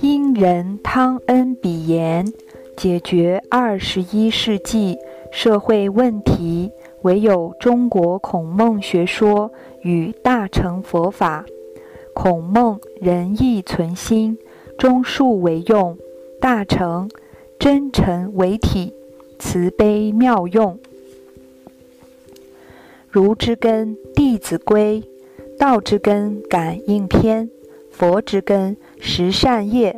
[0.00, 2.32] 因人汤恩比言，
[2.74, 4.96] 解决二十一世纪
[5.30, 6.70] 社会问题，
[7.02, 9.52] 唯有中国孔孟学说
[9.82, 11.44] 与大乘佛法。
[12.14, 14.38] 孔孟仁义存心，
[14.78, 15.94] 忠恕为用；
[16.40, 17.10] 大乘
[17.58, 18.94] 真诚为体，
[19.38, 20.78] 慈悲妙用。
[23.10, 25.02] 儒之根《弟子规》，
[25.58, 27.48] 道之根《感应篇》，
[27.90, 29.92] 佛之根《十善业》。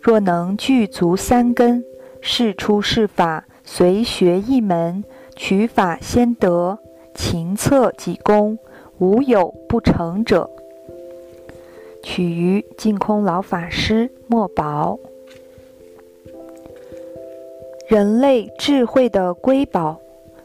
[0.00, 1.84] 若能具足三根，
[2.20, 5.04] 是出是法，随学一门，
[5.36, 6.78] 取法先得，
[7.14, 8.58] 勤策己功，
[8.98, 10.48] 无有不成者。
[12.02, 14.98] 取于净空老法师墨宝。
[17.88, 20.00] 人类智慧的瑰宝，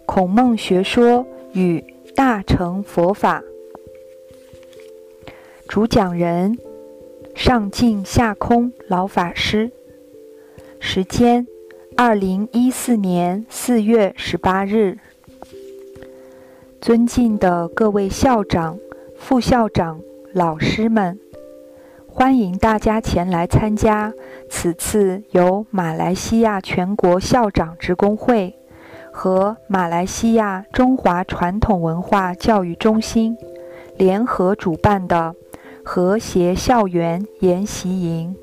[0.06, 1.84] 孔孟学说与
[2.16, 3.44] 大乘佛法。
[5.68, 6.58] 主讲人：
[7.36, 9.72] 上净下空老法师。
[10.80, 11.48] 时间：
[11.98, 14.98] 二零一四年四月十八日。
[16.80, 18.78] 尊敬的各位校长、
[19.18, 20.00] 副校长、
[20.34, 21.20] 老师们。
[22.08, 24.14] 欢迎大家前来参加
[24.48, 28.56] 此次由马来西亚全国校长职工会
[29.12, 33.36] 和马来西亚中华传统文化教育中心
[33.98, 35.36] 联合主办的
[35.84, 38.36] 和谐校园研习营。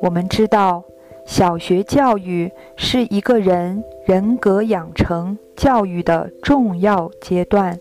[0.00, 0.82] 我们知道，
[1.26, 7.78] 小学教育是一个人人格养成教育的重要阶段，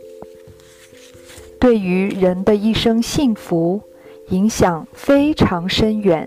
[1.60, 3.82] 对于人的一生幸福。
[4.30, 6.26] 影响非常深远。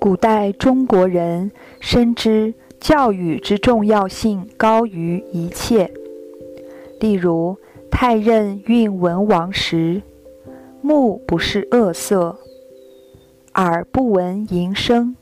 [0.00, 5.92] 古代中国人深知教育之重要性高于一切。
[6.98, 7.56] 例如，
[7.88, 10.02] 太任运文王时，
[10.82, 12.36] 目不视恶色，
[13.54, 15.14] 耳不闻淫声，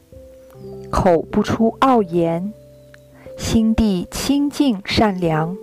[0.90, 2.50] 口不出傲言，
[3.36, 5.54] 心地清净善良，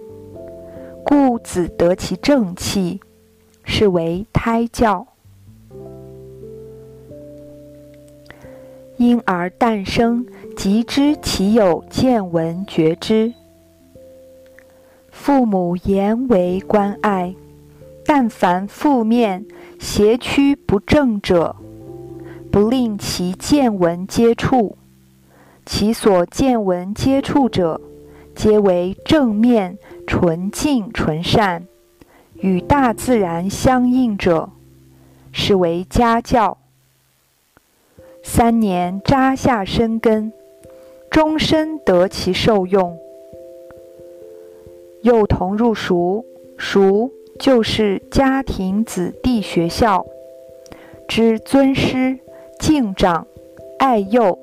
[1.04, 3.02] 故子得其正气，
[3.64, 5.08] 是为胎教。
[8.98, 13.34] 因而诞生，即知其有见闻觉知。
[15.10, 17.36] 父母言为关爱，
[18.06, 19.46] 但凡负面、
[19.80, 21.56] 邪曲不正者，
[22.52, 24.76] 不令其见闻接触；
[25.66, 27.80] 其所见闻接触者，
[28.36, 31.68] 皆为正面、纯净、纯善，
[32.36, 34.50] 与大自然相应者，
[35.32, 36.58] 是为家教。
[38.24, 40.34] 三年扎下深根，
[41.10, 42.98] 终身得其受用。
[45.02, 46.26] 幼童入塾，
[46.58, 47.10] 熟
[47.40, 50.06] 就是家庭子弟学校，
[51.08, 52.20] 之尊师
[52.60, 53.28] 敬长，
[53.80, 54.38] 爱幼。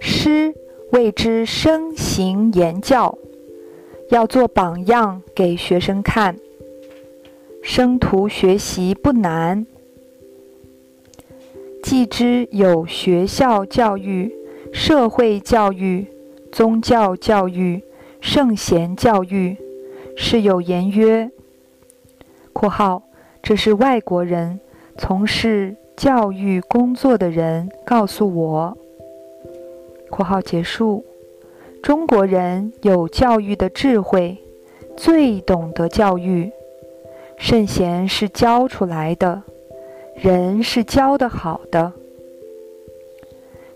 [0.00, 0.54] 师
[0.92, 3.16] 谓之身行言教，
[4.10, 6.36] 要做榜样给学生看。
[7.62, 9.66] 生徒学习不难。
[11.82, 14.32] 既知有学校教育、
[14.72, 16.06] 社会教育、
[16.50, 17.82] 宗教教育、
[18.20, 19.56] 圣贤教育，
[20.22, 21.30] 是有言曰
[22.52, 23.02] （括号
[23.42, 24.60] 这是外国人
[24.98, 28.76] 从事教育工作的人告诉我
[30.10, 31.02] ）（括号结束）
[31.82, 34.36] 中国人有教育的智慧，
[34.94, 36.52] 最懂得教育，
[37.38, 39.42] 圣贤是教出来的。
[40.14, 41.94] 人是教的好的，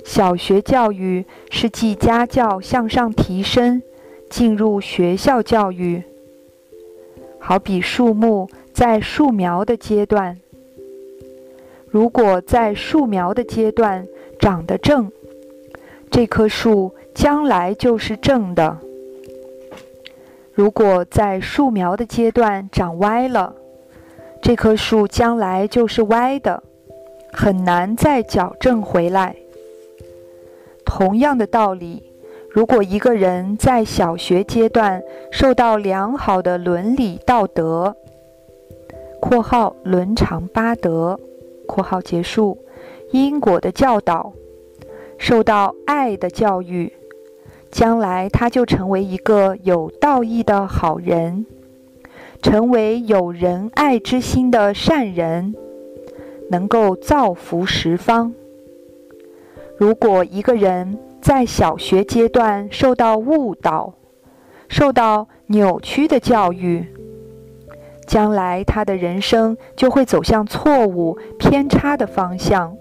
[0.05, 3.83] 小学教育是继家教向上提升，
[4.29, 6.03] 进入学校教育。
[7.47, 10.41] 好比树木在树苗的阶段，
[11.91, 14.07] 如果在树苗的阶段
[14.39, 15.13] 长得正，
[16.11, 18.79] 这棵树将来就是正的；
[20.55, 23.55] 如果在树苗的阶段长歪了，
[24.41, 26.63] 这棵树将来就是歪的，
[27.31, 29.37] 很难再矫正回来。
[30.87, 32.03] 同样的道理，
[32.55, 35.03] 如果一个人在小学阶段
[35.33, 37.97] 受到良好的伦理道德
[39.21, 41.19] （括号伦常八德
[41.67, 42.57] ）（括号结束）
[43.11, 44.33] 因果的教导，
[45.19, 46.93] 受到爱的教育，
[47.73, 51.45] 将来他就成为一个有道义的好人。
[52.41, 55.57] 成为有仁爱之心的善人，
[56.51, 58.33] 能够造福十方。
[59.77, 63.95] 如果一个人在小学阶段受到误导、
[64.69, 66.87] 受到扭曲的教育，
[68.07, 72.77] 将来他的人生就会走向错误、偏差的方向，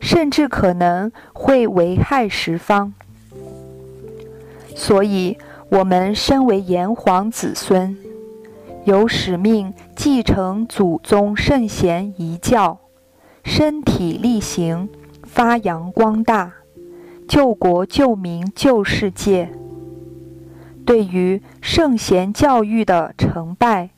[0.00, 2.92] 甚至可能会危害十方。
[4.74, 7.96] 所以，我们身为炎黄子孙，
[8.82, 12.80] 有使命继承祖宗圣贤遗教，
[13.44, 14.88] 身体力行，
[15.22, 16.52] 发扬光大，
[17.28, 19.50] 救国救民救世界。
[20.86, 23.90] 对于圣贤教育的成败，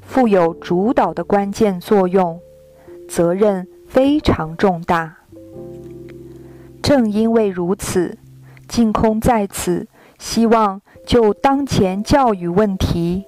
[0.00, 2.38] 负有主导的关键作用，
[3.08, 5.16] 责任非常重大。
[6.82, 8.18] 正因为如此，
[8.68, 9.86] 净空在此
[10.18, 13.24] 希望就当前教育问题，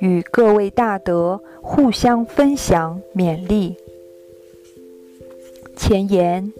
[0.00, 3.76] 与各位大德互相分享勉励。
[5.76, 6.52] 前言：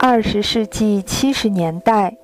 [0.00, 2.16] 二十世纪七十年代。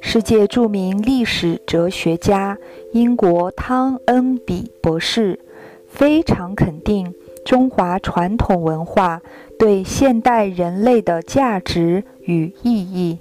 [0.00, 2.58] 世界著名历史哲学家
[2.92, 5.38] 英国汤恩比博士
[5.86, 9.20] 非常肯定中华传统文化
[9.58, 13.18] 对现代人类的价值与意义。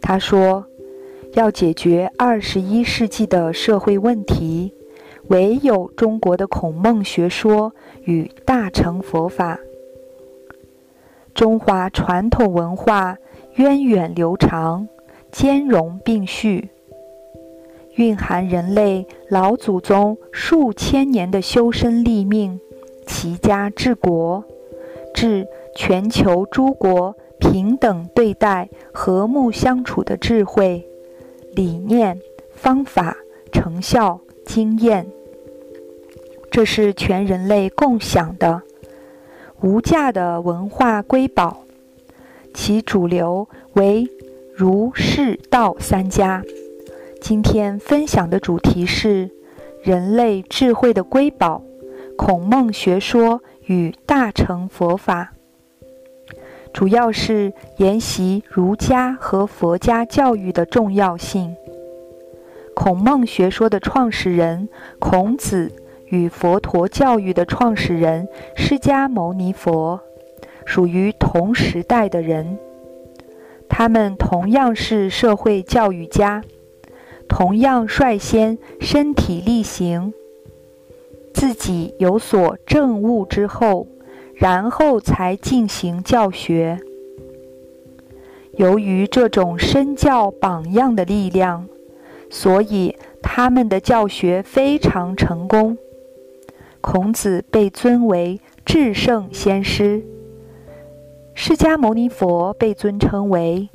[0.00, 0.64] 他说
[1.34, 4.72] ：“要解决二十一世纪的社会问题，
[5.26, 7.74] 唯有中国的孔孟学说
[8.04, 9.58] 与大乘佛法。
[11.40, 13.16] 中华传统文化
[13.54, 14.86] 源远流长。”
[15.32, 16.68] 兼容并蓄，
[17.94, 22.60] 蕴含人类老祖宗数千年的修身立命、
[23.06, 24.44] 齐家治国、
[25.14, 30.86] 治全球诸国平等对待、和睦相处的智慧、
[31.54, 32.20] 理念、
[32.50, 33.16] 方法、
[33.50, 35.06] 成效、经验。
[36.50, 38.60] 这是全人类共享的
[39.62, 41.64] 无价的文化瑰宝，
[42.54, 44.08] 其主流为。
[44.52, 46.42] 儒释道三家，
[47.18, 49.30] 今天分享的主题是
[49.82, 51.62] 人类智慧的瑰宝——
[52.14, 55.32] 孔孟学说与大乘佛法，
[56.74, 61.56] 主要是研习儒家和佛家教育的重要性。
[62.74, 64.68] 孔孟学说的创始人
[64.98, 65.72] 孔子
[66.10, 70.00] 与佛陀教育的创始人释迦牟尼佛，
[70.66, 72.58] 属于同时代的人。
[73.68, 76.42] 他们同样是社会教育家，
[77.28, 80.12] 同样率先身体力行，
[81.32, 83.86] 自己有所证悟之后，
[84.34, 86.80] 然后才进行教学。
[88.54, 91.68] 由于这种身教榜样的力量，
[92.28, 95.78] 所以他们的教学非常成功。
[96.80, 100.02] 孔子被尊为至圣先师。
[101.34, 103.68] 释迦牟尼佛被尊称为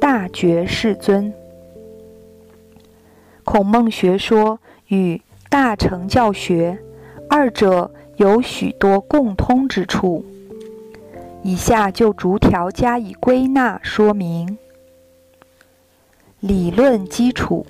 [0.00, 1.32] 大觉世尊。
[3.44, 4.58] 孔孟学说
[4.88, 6.78] 与大乘教学
[7.28, 10.24] 二者有许多共通之处，
[11.42, 14.58] 以下就逐条加以归纳说明。
[16.40, 17.64] 理论基础：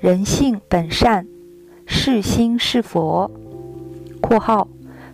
[0.00, 1.26] 人性本善，
[1.86, 3.30] 是心是佛
[4.26, 4.66] （括号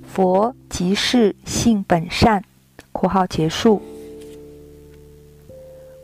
[0.04, 2.44] 佛即是性本善）。
[2.92, 3.82] 括号结束。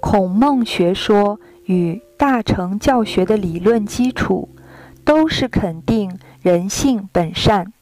[0.00, 4.48] 孔孟学说与大乘教学的理论基础，
[5.04, 7.72] 都是肯定人性本善。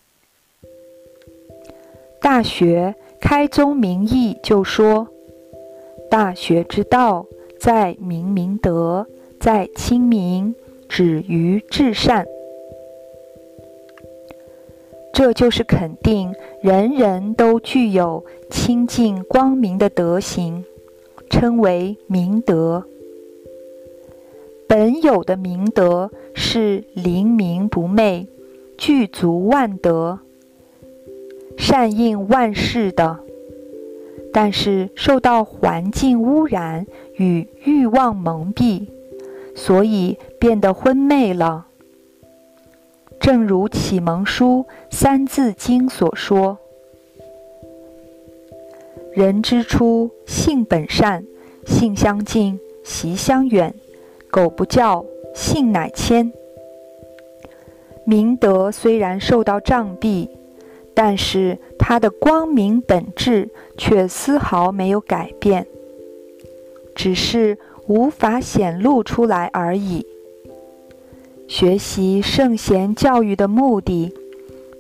[2.21, 5.09] 大学开宗明义就说
[6.11, 7.25] ：“大学之道，
[7.59, 9.07] 在明明德，
[9.41, 10.55] 在亲民，
[10.87, 12.27] 止于至善。”
[15.15, 20.65] 这就是肯定人人都具有清净光明的德行，
[21.31, 22.85] 称为明德。
[24.67, 28.27] 本有的明德是灵明不昧，
[28.77, 30.19] 具足万德，
[31.57, 33.21] 善应万事的。
[34.33, 38.89] 但是受到环境污染与欲望蒙蔽，
[39.55, 41.69] 所以变得昏昧了。
[43.25, 46.59] 正如《启蒙书》《三字经》所说
[49.17, 51.25] ：“人之初，性本善，
[51.65, 53.75] 性相近，习相远。
[54.31, 55.03] 苟不教，
[55.35, 56.31] 性乃迁。”
[58.05, 60.29] 明德虽然受到障蔽，
[60.93, 65.67] 但是它的光明本质却丝毫没有改变，
[66.95, 70.07] 只是无法显露出来而已。
[71.57, 74.13] 学习圣贤教育的目的，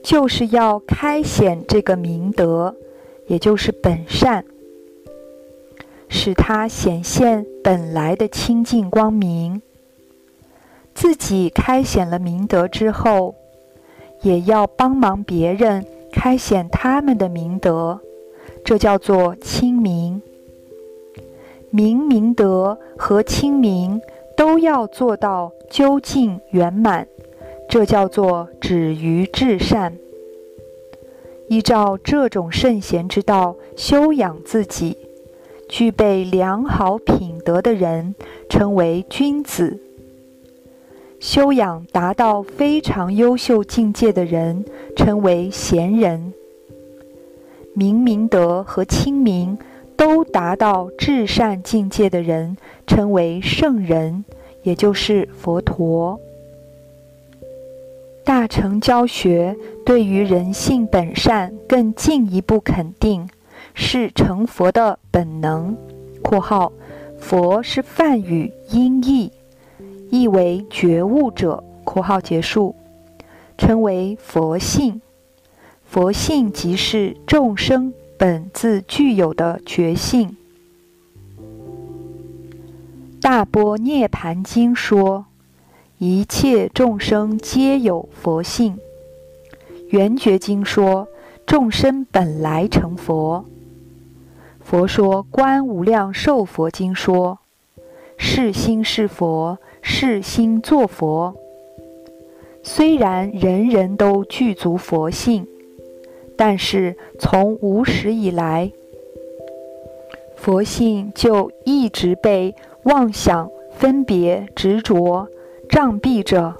[0.02, 2.74] 就是要开显这个明德，
[3.28, 4.44] 也就是本善，
[6.08, 9.62] 使它显现本来的清净光明。
[10.96, 13.36] 自己开显了明德之后，
[14.22, 18.00] 也要帮忙别人开显他们的明德，
[18.64, 20.20] 这叫做亲明。
[21.70, 24.00] 明明德和亲明
[24.36, 27.06] 都要做到究竟圆满，
[27.68, 29.96] 这叫做止于至善。
[31.48, 34.96] 依照这种圣贤之道修养自己，
[35.68, 38.14] 具备良好品德的人，
[38.48, 39.78] 称为君子；
[41.20, 44.64] 修养达到非常优秀境界的人，
[44.96, 46.32] 称为贤人。
[47.74, 49.58] 明明德和亲明
[49.96, 52.56] 都达到至善境界的人，
[52.94, 54.24] 称为圣人，
[54.62, 56.20] 也就是佛陀。
[58.24, 63.28] 大乘教学对于人性本善更进一步肯定，
[63.74, 65.76] 是成佛的本能。
[66.22, 66.72] （括号
[67.18, 69.32] 佛是梵语音译，
[70.08, 71.64] 意为觉悟者。
[71.82, 72.76] ）（括号结束）
[73.58, 75.02] 称为佛性。
[75.84, 80.28] 佛性即是众生本自具有的觉性。
[83.24, 85.24] 《大波涅盘经》说。
[85.96, 88.78] 一切众生皆有佛性。
[89.88, 91.08] 圆觉经说，
[91.46, 93.46] 众生本来成佛。
[94.60, 97.38] 佛说观无量寿佛经说，
[98.18, 101.34] 是心是佛，是心作佛。
[102.62, 105.46] 虽然人人都具足佛性，
[106.36, 108.70] 但是从无始以来，
[110.36, 112.54] 佛性就一直被
[112.84, 115.28] 妄想、分别、执着。
[115.66, 116.54] 障蔽着，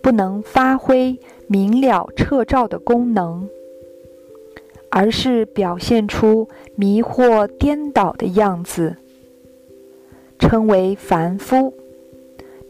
[0.00, 1.18] 不能发挥
[1.48, 3.50] 明了彻照的功能，
[4.88, 8.96] 而是表现出迷惑颠倒的样子，
[10.38, 11.74] 称为凡夫。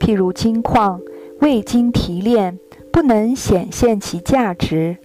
[0.00, 1.00] 譬如金矿
[1.40, 2.58] 未经提炼，
[2.90, 4.96] 不能显现其价值，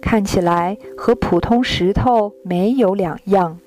[0.00, 3.58] 看起来和普通石头没有两样。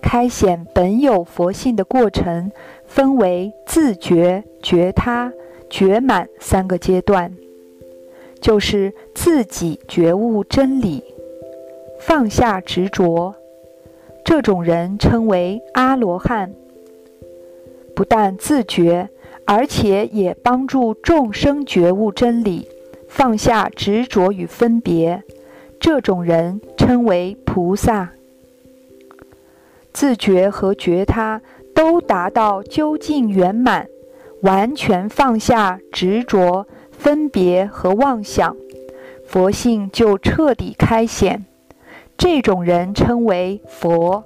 [0.00, 2.50] 开显本有佛性的过程，
[2.86, 5.32] 分为自觉、觉他、
[5.68, 7.34] 觉满三个阶段，
[8.40, 11.04] 就是自己觉悟真理，
[12.00, 13.34] 放下执着。
[14.24, 16.52] 这种人称为阿罗汉，
[17.94, 19.08] 不但自觉，
[19.46, 22.68] 而且也帮助众生觉悟真理，
[23.08, 25.22] 放下执着与分别。
[25.80, 28.12] 这种人称为菩萨。
[29.98, 31.42] 自觉和觉他
[31.74, 33.88] 都达到究竟圆满，
[34.42, 38.56] 完全放下执着、分别和妄想，
[39.26, 41.44] 佛性就彻底开显。
[42.16, 44.22] 这种人称为佛。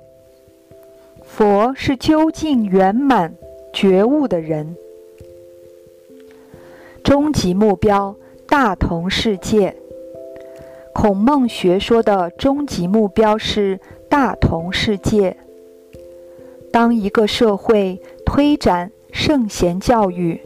[1.23, 3.35] 佛是究竟圆满
[3.73, 4.76] 觉悟的人。
[7.02, 8.14] 终极目标
[8.47, 9.75] 大同世界。
[10.93, 15.38] 孔孟学说的终极目标是大同世界。
[16.73, 20.41] 当一个社会推展圣贤教育，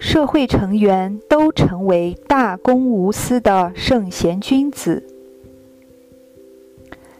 [0.00, 5.04] 社会成员都成为大公无私的圣贤君子，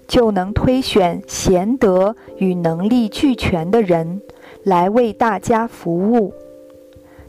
[0.09, 4.21] 就能推选贤德与能力俱全的人
[4.65, 6.35] 来为大家服务，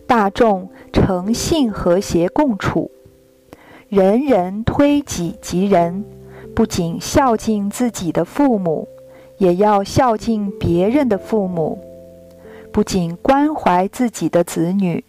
[0.07, 2.89] 大众诚信和谐共处，
[3.87, 6.03] 人人推己及人，
[6.55, 8.87] 不仅孝敬自己的父母。
[9.37, 11.79] 也要孝敬别人的父母，
[12.71, 15.03] 不仅关怀自己的子女，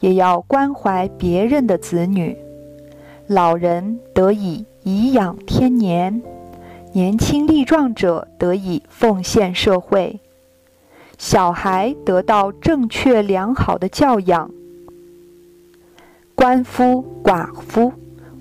[0.00, 2.36] 也要关怀别人的子女。
[3.26, 6.22] 老人得以颐养天年，
[6.92, 10.18] 年轻力壮者得以奉献社会，
[11.18, 14.50] 小孩得到正确良好的教养，
[16.34, 17.92] 官夫、寡妇、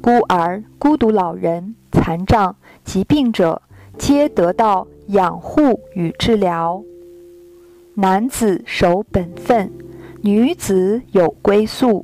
[0.02, 3.62] 孤儿、孤独老人、残障、疾病者，
[3.98, 4.88] 皆得到。
[5.08, 6.84] 养护与治疗，
[7.94, 9.72] 男子守本分，
[10.20, 12.04] 女子有归宿，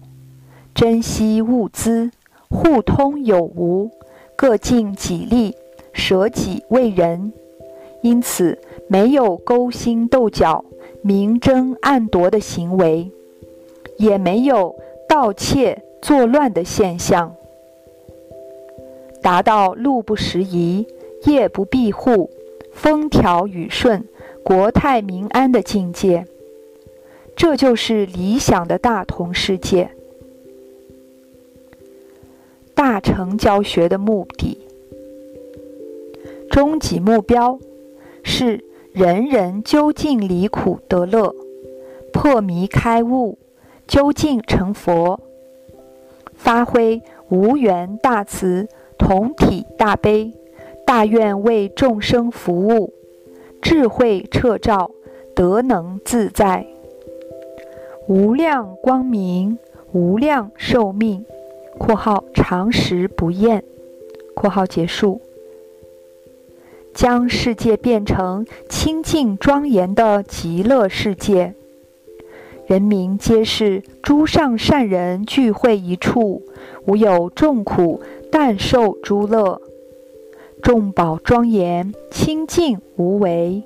[0.74, 2.12] 珍惜物资，
[2.50, 3.92] 互通有无，
[4.38, 5.54] 各尽己力，
[5.92, 7.34] 舍己为人。
[8.02, 8.58] 因此，
[8.88, 10.64] 没有勾心斗角、
[11.02, 13.12] 明争暗夺的行为，
[13.98, 14.74] 也没有
[15.10, 17.36] 盗窃作乱的现象，
[19.22, 20.88] 达到路不拾遗，
[21.26, 22.30] 夜不闭户。
[22.74, 24.04] 风调雨顺、
[24.44, 26.26] 国泰民安的境界，
[27.36, 29.92] 这就是理想的大同世界。
[32.74, 34.58] 大乘教学的目的，
[36.50, 37.60] 终极目标
[38.24, 41.36] 是人人究竟离苦得乐，
[42.12, 43.38] 破迷开悟，
[43.86, 45.22] 究竟成佛，
[46.34, 50.34] 发挥无缘大慈、同体大悲、
[50.86, 52.94] 大愿为众生服务，
[53.62, 54.92] 智慧彻照，
[55.36, 56.68] 德能自在，
[58.08, 59.58] 无量光明，
[59.92, 61.26] 无量寿命。
[61.80, 63.64] （括号常时不厌
[64.36, 65.22] ）（括号结束）。
[66.94, 71.56] 将世界变成清净庄严的极乐世界，
[72.68, 76.44] 人民皆是诸上善人聚会一处，
[76.86, 78.00] 无有众苦，
[78.32, 79.60] 但受诸乐。
[80.64, 83.64] 众宝庄严，清净无为，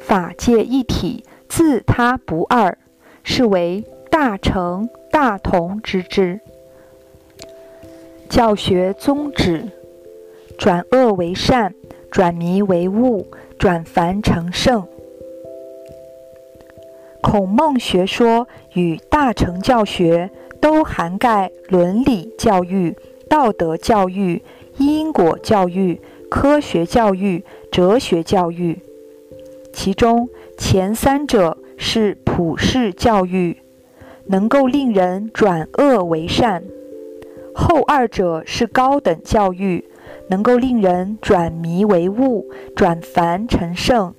[0.00, 2.76] 法界一体，自他不二，
[3.22, 6.40] 是为大成大同之智。
[8.28, 9.70] 教学宗旨：
[10.58, 11.72] 转恶为善。
[12.10, 13.26] 转迷为悟，
[13.58, 14.88] 转凡成圣。
[17.20, 22.96] 孔孟学说与大乘教学都涵盖伦理教育、
[23.28, 24.42] 道德教育、
[24.78, 28.78] 因果教育、科学教育、哲学教育。
[29.72, 33.58] 其中前三者是普世教育，
[34.26, 36.62] 能够令人转恶为善；
[37.54, 39.84] 后二者是高等教育。
[40.30, 44.14] 能够令人转迷为悟，转凡成圣。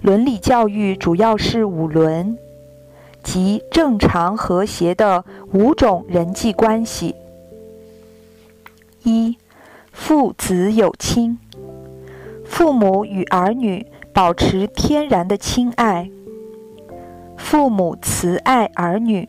[0.00, 2.38] 伦理教育主要是五伦，
[3.24, 7.16] 即正常和谐的五种人际关系：
[9.02, 9.36] 一、
[9.92, 11.38] 父子有亲，
[12.44, 16.10] 父母与儿女保持天然的亲爱；
[17.36, 19.28] 父母慈爱儿女，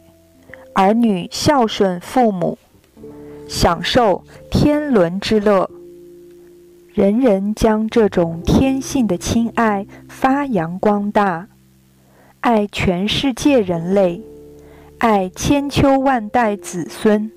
[0.73, 2.57] 儿女孝顺父母。
[3.47, 5.69] 享受天伦之乐，
[6.93, 11.49] 人人将这种天性的亲爱发扬光大，
[12.39, 14.21] 爱全世界人类，
[14.99, 17.29] 爱千秋万代子孙，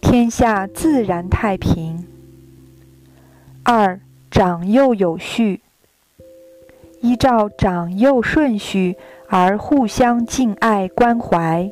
[0.00, 2.06] 天下自然太平。
[3.62, 5.60] 二长幼有序，
[7.00, 8.96] 依照长幼顺序
[9.28, 11.70] 而互相敬爱关怀。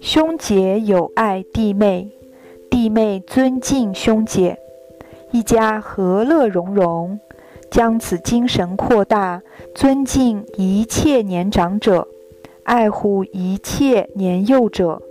[0.00, 2.10] 兄姐友爱弟妹，
[2.70, 4.58] 弟妹尊敬兄姐，
[5.32, 7.18] 一家和乐融融。
[7.68, 9.42] 将此精神扩大，
[9.74, 12.06] 尊敬一切年长者，
[12.62, 15.02] 爱护一切年幼者。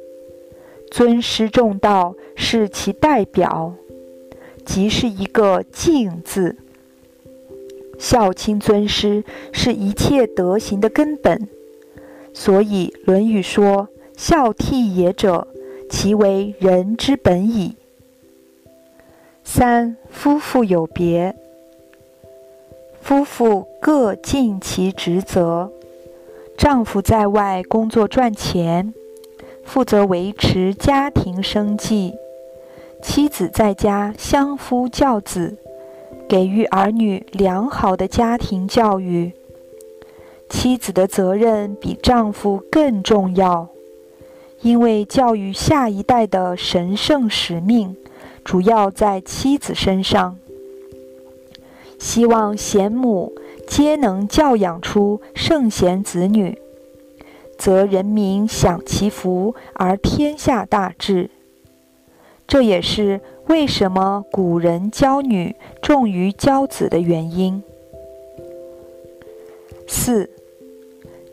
[0.96, 3.74] 尊师重道是其代表，
[4.64, 6.56] 即是一个敬字。
[8.00, 11.50] 孝亲尊师是一切德行的根本，
[12.34, 13.90] 所以《论语》说。
[14.16, 15.50] 孝悌也者，
[15.90, 17.76] 其为人之本矣。
[19.44, 21.36] 三夫妇有别，
[23.02, 25.74] 夫妇各尽其职责。
[26.58, 28.94] 丈夫在外工作赚钱，
[29.66, 32.14] 负责维持家庭生计；
[33.02, 35.58] 妻子在家相夫教子，
[36.30, 39.34] 给予儿女良好的家庭教育。
[40.48, 43.68] 妻子的责任比丈夫更重要。
[44.62, 47.96] 因为教育下一代的神圣使命，
[48.44, 50.38] 主要在妻子身上。
[52.00, 53.34] 希望贤母
[53.68, 56.58] 皆能教养出圣贤子女，
[57.58, 61.30] 则人民享其福而天下大治。
[62.48, 67.64] 这也是为什么古人教女重于教子的原因。
[69.88, 70.30] 四，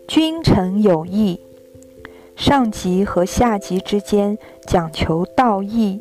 [0.09, 1.41] 君臣有义。
[2.35, 6.01] 上级和下级之间讲求道义，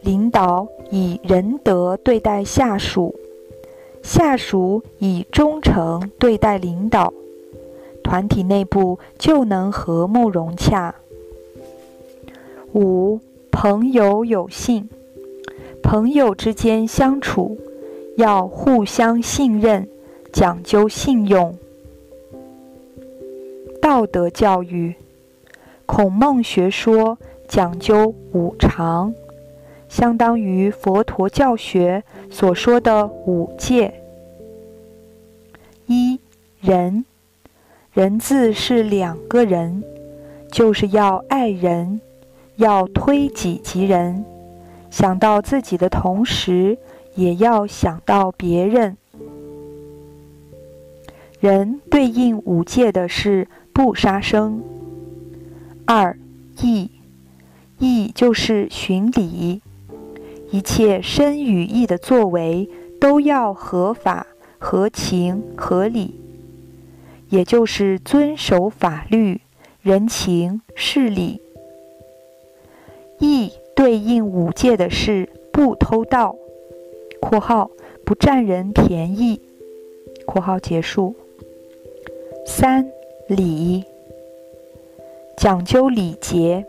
[0.00, 3.14] 领导以仁德对待下属，
[4.00, 7.12] 下属以忠诚对待领导，
[8.04, 10.94] 团体内部就能和睦融洽。
[12.72, 13.18] 五
[13.50, 14.88] 朋友有信，
[15.82, 17.58] 朋友之间相处
[18.16, 19.88] 要互相信任，
[20.32, 21.56] 讲究信用。
[23.80, 24.94] 道德教育。
[25.86, 29.14] 孔孟学说讲究五常，
[29.88, 33.92] 相当于佛陀教学所说的五戒。
[35.86, 36.18] 一
[36.60, 37.04] 人，
[37.94, 39.84] 人字是两个人，
[40.50, 42.00] 就是要爱人，
[42.56, 44.24] 要推己及人，
[44.90, 46.76] 想到自己的同时，
[47.14, 48.96] 也要想到别人。
[51.38, 54.60] 人对应五戒的是不杀生。
[55.86, 56.18] 二
[56.62, 56.90] 义，
[57.78, 59.62] 义就是循礼，
[60.50, 62.68] 一切身与意的作为
[63.00, 64.26] 都要合法、
[64.58, 66.18] 合情、合理，
[67.34, 69.40] 也就是遵守法律、
[69.82, 71.42] 人情事理。
[73.18, 76.36] 义对应五戒的是不偷盗
[77.20, 77.72] （括号
[78.04, 79.40] 不占人便宜）。
[80.24, 81.16] 括号结束。
[82.46, 82.88] 三
[83.26, 83.82] 礼，
[85.36, 86.64] 讲究礼节、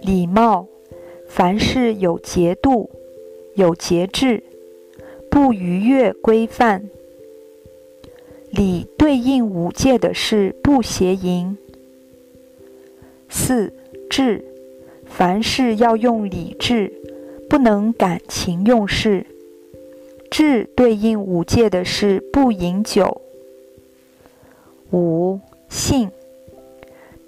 [0.00, 0.68] 礼貌，
[1.26, 2.88] 凡事有节度、
[3.56, 4.44] 有节制，
[5.28, 6.88] 不逾越规范。
[8.54, 11.58] 礼对应五戒的是不邪淫。
[13.28, 13.72] 四
[14.08, 14.44] 智，
[15.04, 16.92] 凡事要用理智，
[17.50, 19.26] 不能感情用事。
[20.30, 23.20] 智对应五戒的是不饮酒。
[24.92, 26.08] 五信，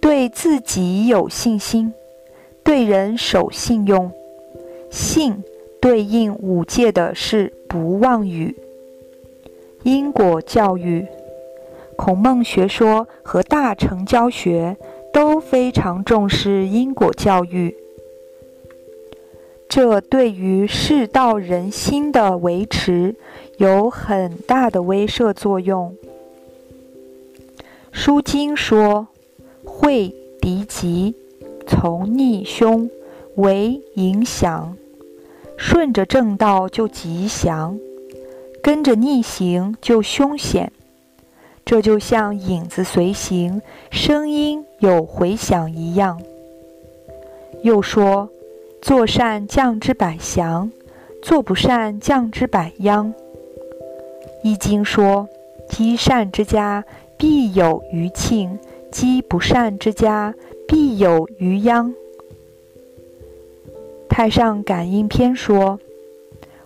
[0.01, 1.93] 对自己有信心，
[2.63, 4.13] 对人守信用。
[4.93, 5.43] 信
[5.81, 8.55] 对应五戒的是不妄语。
[9.87, 11.07] 因果教育，
[11.95, 14.77] 孔孟学说和大乘教学
[15.13, 17.73] 都非常重视因果教育，
[19.69, 23.15] 这对于世道人心的维持
[23.59, 25.95] 有很大的威慑作用。
[27.93, 29.07] 书经说
[29.65, 31.15] ：“会敌吉，
[31.65, 32.91] 从逆凶，
[33.37, 34.77] 为影响。
[35.57, 37.79] 顺着正道就吉祥，
[38.67, 40.73] 跟着逆行就凶险。
[41.65, 46.21] 这就像影子随形，声音有回响一样。”
[47.63, 48.29] 又说
[48.83, 50.73] ：“做善降之百祥，
[51.23, 53.15] 做不善降之百殃。”
[54.43, 55.29] 易经说
[55.71, 56.85] ：“积善之家。”
[57.17, 58.59] 必有余庆，
[58.91, 60.35] 积不善之家，
[60.67, 61.95] 必有余殃。
[64.09, 65.81] 太上感应篇说：“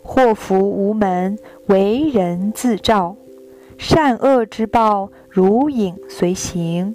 [0.03, 1.39] 祸福无门，
[1.71, 3.17] 为人自照。
[3.79, 6.95] 善恶之报，如影随形。”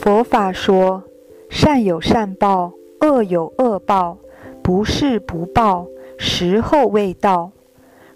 [0.00, 1.02] 佛法说
[1.50, 4.16] ：“善有善报，恶有恶报，
[4.62, 5.86] 不是不报，
[6.16, 7.50] 时候未到。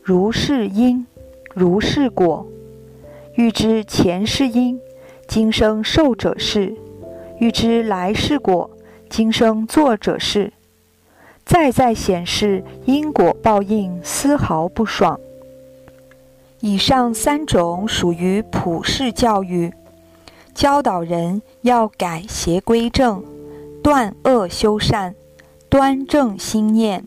[0.01, 1.05] 如是因，
[1.53, 2.47] 如是果。”
[3.35, 4.81] 欲知前世因，
[5.27, 6.73] 今生受者是；
[7.39, 8.71] 欲知来世果，
[9.11, 10.53] 今生作者是。
[11.47, 15.19] 再再显示因果报应，丝毫不爽。
[16.59, 19.73] 以上三种属于普世教育，
[20.53, 23.23] 教导人要改邪归正，
[23.81, 25.15] 断恶修善，
[25.69, 27.05] 端正心念，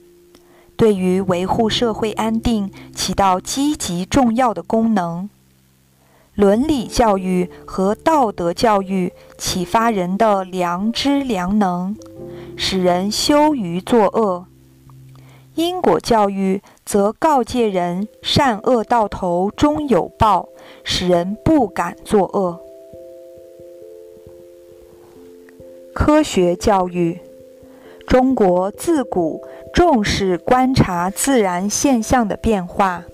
[0.78, 5.30] 对于维护社会安定起到积极重要的功能。
[6.36, 11.98] 伦理教育和道德教育启发人的良知良能，
[12.62, 14.44] 使人羞于作恶；
[15.56, 20.50] 因果教育则告诫人善恶到头终有报，
[20.84, 22.60] 使人不敢作恶。
[25.96, 27.22] 科学教育，
[28.06, 29.42] 中国自古
[29.74, 33.06] 重视观察自然现象的变化，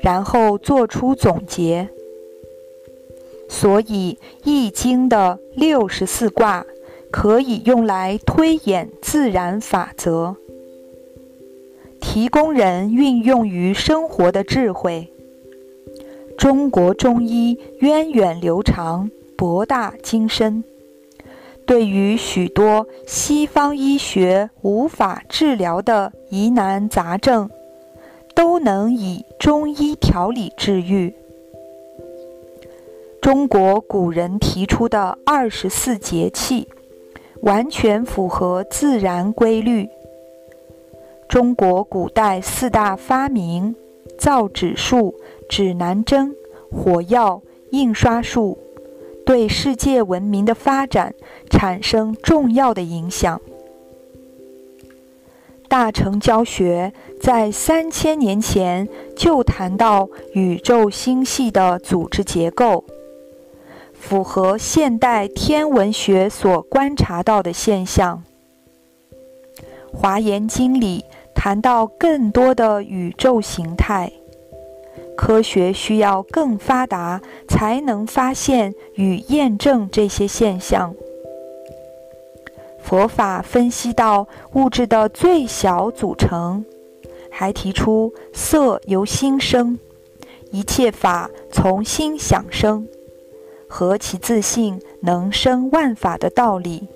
[0.00, 1.88] 然后做出总结。
[3.48, 6.66] 所以，《易经》的六十四卦
[7.10, 10.36] 可以用来推演自然法则，
[12.00, 15.12] 提供人运用于生活的智慧。
[16.36, 20.62] 中国中医源远流长、博大精深，
[21.64, 27.48] 对于许多西方医学无法治疗的疑难杂症，
[28.34, 31.14] 都能以中医调理治愈。
[33.22, 36.68] 中国古人提出的二十四节气，
[37.42, 39.88] 完全符合自然规律。
[41.28, 43.74] 中国古代四大发明——
[44.18, 45.14] 造纸术、
[45.48, 46.34] 指南针、
[46.70, 48.56] 火药、印刷术，
[49.24, 51.14] 对世界文明的发展
[51.50, 53.40] 产生重要的影响。
[55.68, 62.84] 大乘教学在三千年前就谈到宇宙星系的组织结构。
[64.08, 68.22] 符合现代天文学所观察到的现象，
[69.96, 74.12] 《华严经》里谈到更多的宇宙形态，
[75.16, 80.94] 科学需要更发达才能发现与验证这些现象。
[82.78, 86.64] 佛法分析到物质的最小组成，
[87.28, 89.76] 还提出色由心生，
[90.52, 92.86] 一切法从心想生。
[93.68, 96.88] 何其自信能生万法的道理！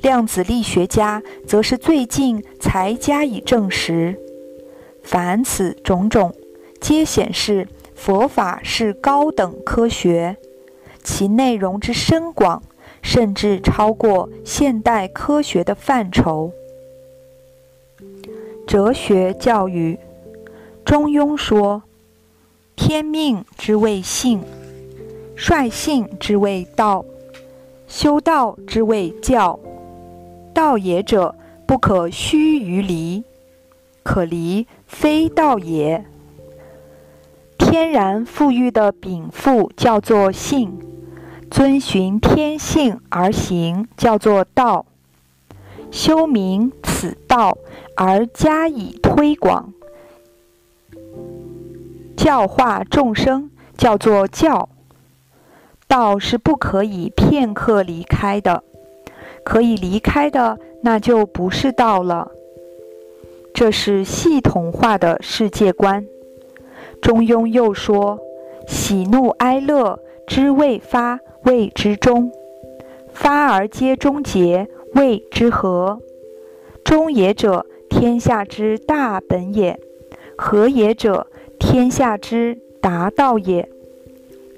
[0.00, 4.18] 量子力学家则是最近才加以证实。
[5.02, 6.34] 凡此种种，
[6.80, 10.36] 皆显示佛法是高等科学，
[11.02, 12.62] 其内容之深广，
[13.02, 16.52] 甚至超过现代科学的范畴。
[18.66, 19.98] 哲学教育，
[20.84, 21.82] 中庸说
[22.84, 24.42] ：“天命之谓性，
[25.36, 27.04] 率性之谓道，
[27.86, 29.56] 修道之谓教。
[30.52, 33.22] 道也者，不可须臾离；
[34.02, 36.04] 可离，非道也。
[37.56, 40.76] 天然富裕的禀赋叫做性，
[41.48, 44.84] 遵循天性而行叫做道。
[45.92, 47.56] 修明此道。”
[47.94, 49.72] 而加以推广、
[52.22, 54.68] 教化众生，叫做教。
[55.88, 58.62] 道是不可以片刻离开的，
[59.44, 62.30] 可以离开的，那就不是道了。
[63.52, 66.06] 这是系统化的世界观。
[67.00, 68.20] 中庸又说
[68.68, 72.30] ：“喜怒哀乐之未发，谓之中；
[73.12, 75.98] 发而皆终结，谓之和。
[76.84, 79.78] 中也者。”天下之大本也，
[80.38, 81.26] 和也者，
[81.62, 83.70] 天下之达道也。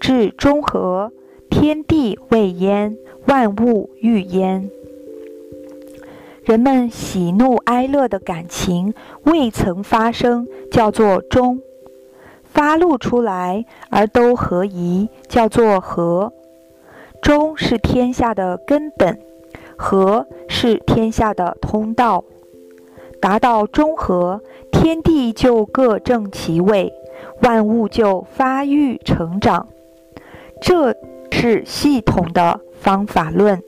[0.01, 1.13] 至中和，
[1.51, 4.71] 天地未焉，万物欲焉。
[6.45, 11.59] 人们喜怒哀乐的感情未曾发生，叫做中；
[12.43, 16.33] 发露出来而都合宜，叫做和。
[17.21, 19.21] 中是天下的根本，
[19.77, 22.25] 和是天下的通道。
[23.25, 26.93] 达到中和，天地就各正其位，
[27.41, 29.67] 万物就发育成长。
[30.61, 30.95] 这
[31.33, 33.63] 是系统的方法论。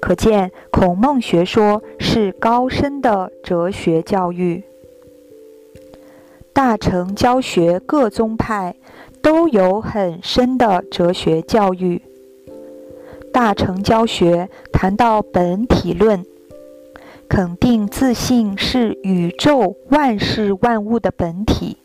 [0.00, 4.62] 可见，孔孟学说是高深的哲学教育。
[6.52, 8.76] 大乘教学各宗派
[9.20, 12.00] 都有很深的哲学教育。
[13.32, 16.24] 大乘教学谈到本体论。
[17.34, 21.78] 肯定自信是宇宙万事万物的本体。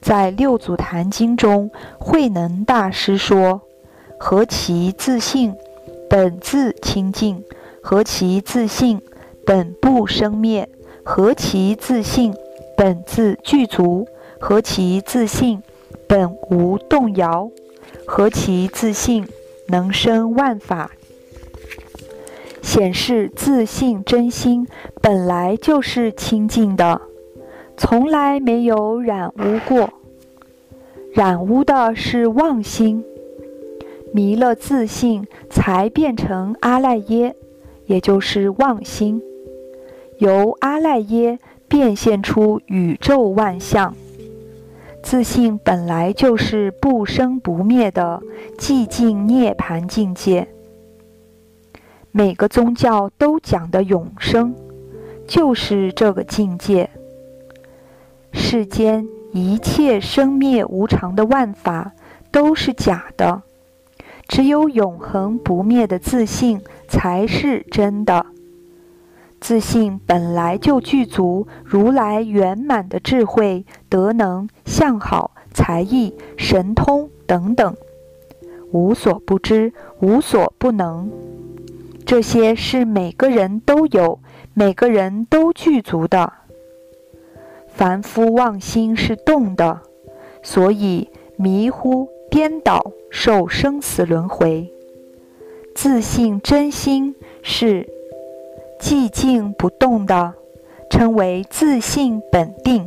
[0.00, 3.62] 在《六祖坛经》中，慧能大师说
[4.20, 5.52] ：“何其自信，
[6.08, 7.42] 本自清净；
[7.82, 9.02] 何其自信，
[9.44, 10.68] 本不生灭；
[11.02, 12.32] 何其自信，
[12.76, 14.04] 本自具足；
[14.38, 15.60] 何其自信，
[16.06, 17.50] 本无动摇；
[18.06, 19.26] 何其自信，
[19.66, 20.92] 能生万法。”
[22.62, 24.66] 显示自信真心
[25.02, 27.02] 本来就是清净的，
[27.76, 29.90] 从来没有染污过。
[31.12, 33.04] 染污的是妄心，
[34.14, 37.36] 迷了自信，才变成阿赖耶，
[37.84, 39.20] 也就是妄心。
[40.18, 43.94] 由阿赖耶变现出宇宙万象。
[45.02, 48.22] 自信本来就是不生不灭的
[48.56, 50.46] 寂静涅盘境界。
[52.14, 54.54] 每个宗教都讲的永生，
[55.26, 56.90] 就是这个境界。
[58.32, 61.92] 世间一切生灭无常的万法
[62.30, 63.40] 都是假的，
[64.28, 68.26] 只有永恒不灭的自信才是真的。
[69.40, 77.74] 自信本来就具足如来圆满的智慧、德能、相好、才艺、神通等等，
[78.70, 81.10] 无所不知，无所不能。
[82.04, 84.20] 这些是每个人都有，
[84.54, 86.32] 每个人都具足的。
[87.68, 89.80] 凡夫妄心是动的，
[90.42, 94.70] 所以迷糊颠倒，受生死轮回。
[95.74, 97.88] 自信真心是
[98.78, 100.34] 寂静不动的，
[100.90, 102.86] 称为自信本定。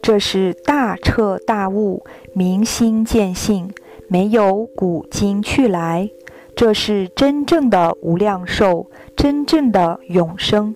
[0.00, 3.72] 这是大彻大悟，明心见性，
[4.08, 6.08] 没有古今去来。
[6.56, 10.74] 这是真正的无量寿，真正的永生。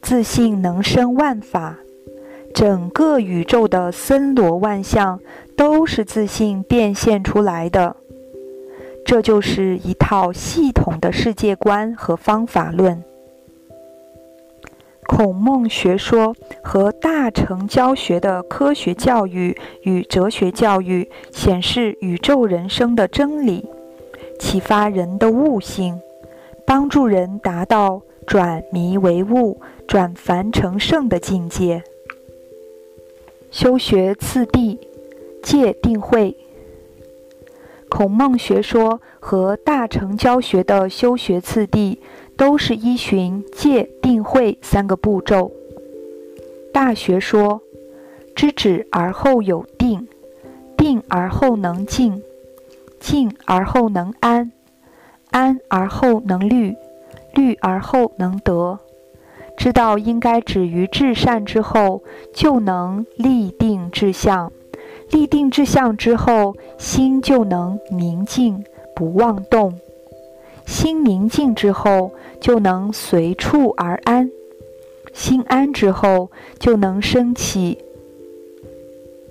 [0.00, 1.76] 自信能生万法，
[2.54, 5.20] 整个宇宙的森罗万象
[5.56, 7.96] 都是自信变现出来的。
[9.04, 13.02] 这就是一套系统的世界观和方法论。
[15.08, 23.66] 孔孟学说和大乘教学的科学教育与哲学教育，显示宇宙人生的真理，
[24.38, 25.98] 启发人的悟性，
[26.66, 31.82] 帮助人达到转迷为悟、转凡成圣的境界。
[33.50, 34.78] 修学次第，
[35.42, 36.36] 戒定慧。
[37.88, 41.98] 孔孟学说和大乘教学的修学次第。
[42.38, 45.50] 都是依循戒定慧三个步骤。
[46.72, 47.60] 大学说，
[48.34, 50.06] 知止而后有定，
[50.76, 52.22] 定而后能静，
[53.00, 54.52] 静而后能安，
[55.30, 56.76] 安而后能虑，
[57.34, 58.78] 虑而后能得。
[59.56, 64.52] 知道应该止于至善之后，就能立定志向；
[65.10, 69.72] 立定志向之后，心就能明静不妄动；
[70.68, 74.28] 心宁静之后，就能随处而安；
[75.14, 77.78] 心安之后，就能升起；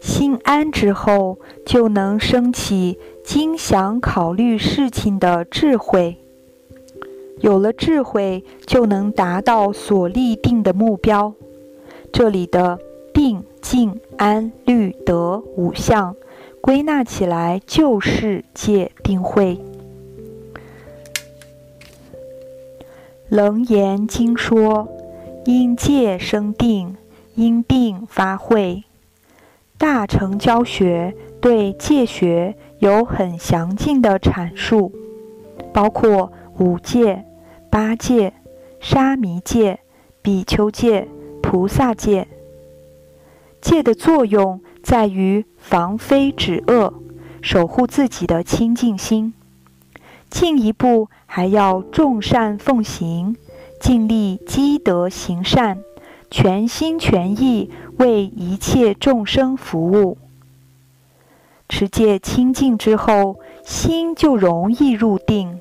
[0.02, 6.18] 心安之后，就能升起精详考虑事情的智慧。
[7.40, 11.36] 有了智慧，就能达到所立定的目标。
[12.12, 12.80] 这里的
[13.14, 16.16] 定、静、安、虑、得五项，
[16.62, 19.60] 归纳起来就是戒定慧。
[23.30, 24.88] 楞严经说：
[25.46, 26.96] 因戒生定，
[27.36, 28.84] 因定发慧。
[29.78, 34.92] 大乘教学对戒学有很详尽的阐述，
[35.74, 37.26] 包括五戒。
[37.70, 38.34] 八戒、
[38.80, 39.82] 沙弥戒、
[40.22, 41.08] 比丘戒、
[41.44, 42.28] 菩萨戒，
[43.62, 46.94] 戒的作用在于防非止恶，
[47.42, 49.34] 守护自己的清净心。
[50.30, 53.36] 进一步还要众善奉行，
[53.80, 55.80] 尽力积德行善，
[56.30, 60.18] 全心全意为一切众生服务。
[61.70, 65.60] 持戒清净之后，心就容易入定。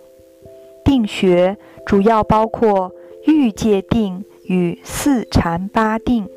[0.85, 1.57] 定学。
[1.87, 2.91] 主要包括
[3.27, 6.29] 欲界定与四禅八定。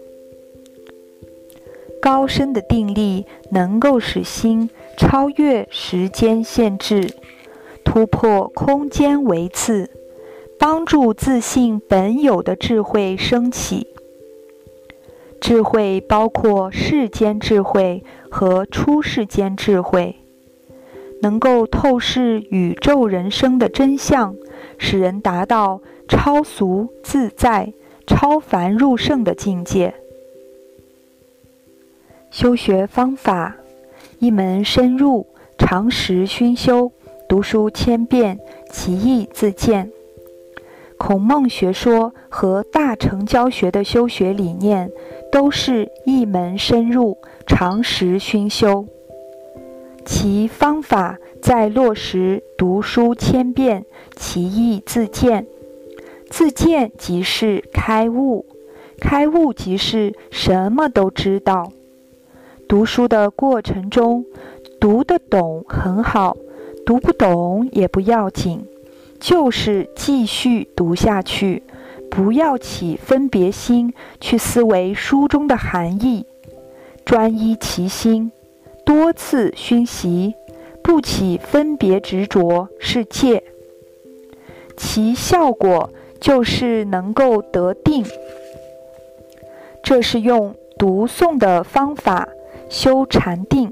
[2.00, 7.15] 高深的定力能够使心超越时间限制，
[7.84, 9.89] 突破空间维次，
[10.60, 13.88] 帮助自信本有的智慧升起。
[15.42, 20.18] 智慧包括世间智慧和出世间智慧，
[21.22, 24.36] 能够透视宇宙人生的真相。
[24.78, 27.74] 使人达到超俗自在、
[28.08, 29.94] 超凡入圣的境界。
[32.32, 33.58] 修学方法：
[34.20, 36.92] 一门深入，常识熏修，
[37.30, 38.39] 读书千遍，
[38.72, 39.92] 其义自见。
[40.98, 44.92] 孔孟学说和大成教学的修学理念，
[45.32, 48.88] 都是一门深入，常识熏修。
[50.04, 55.46] 其方法在落实读书千遍，其义自见。
[56.32, 58.48] 自见即是开悟，
[59.00, 61.72] 开悟即是什么都知道。
[62.68, 64.26] 读书的过程中，
[64.80, 66.36] 读得懂很好，
[66.89, 68.65] 读不懂也不要紧，
[69.19, 71.62] 就是继续读下去，
[72.10, 76.25] 不要起分别心去思维书中的含义，
[77.06, 78.32] 专一其心。
[78.84, 80.34] 多次熏习，
[80.82, 83.43] 不起分别执着是戒，
[84.75, 88.04] 其效果就是能够得定。
[89.84, 92.28] 这是用读诵的方法
[92.67, 93.71] 修禅定，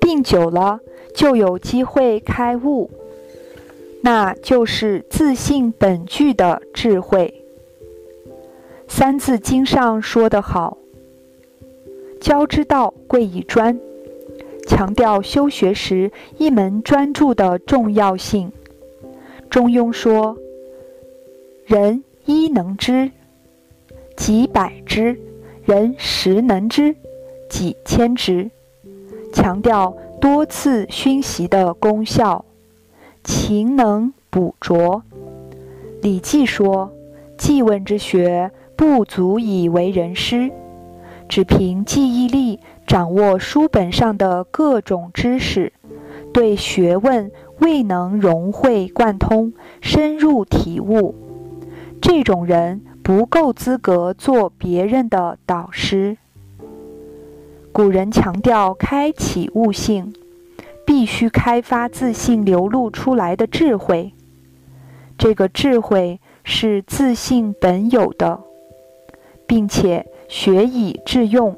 [0.00, 0.80] 定久了
[1.14, 2.90] 就有机会开悟，
[4.02, 7.42] 那就是自信本具的智慧。
[8.88, 10.76] 《三字经》上说得好。
[12.20, 13.78] 教之道贵以专，
[14.66, 18.50] 强调修学时一门专注的重要性。
[19.50, 20.36] 中庸说
[21.66, 23.10] ：“人一能知，
[24.16, 25.16] 几百知；
[25.64, 26.96] 人十能知，
[27.50, 28.50] 几千知。”
[29.34, 29.94] 强调
[30.24, 32.46] 多次熏习的功效，
[33.22, 35.02] 勤能补拙。
[36.00, 36.90] 礼记说
[37.36, 40.50] ：“记问之学，不足以为人师。”
[41.28, 45.74] 只凭记忆力掌握书本上的各种知识，
[46.32, 51.14] 对学问未能融会贯通、深入体悟，
[52.00, 56.16] 这种人不够资格做别人的导师。
[57.72, 60.14] 古人强调开启悟性，
[60.94, 64.14] 必须开发自信流露出来的智慧，
[65.18, 68.38] 这个智慧是自信本有的，
[69.44, 70.06] 并且。
[70.28, 71.56] 学以致用，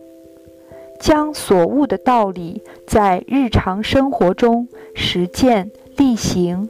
[0.99, 6.69] 将所悟的道理在日常生活中实践力行，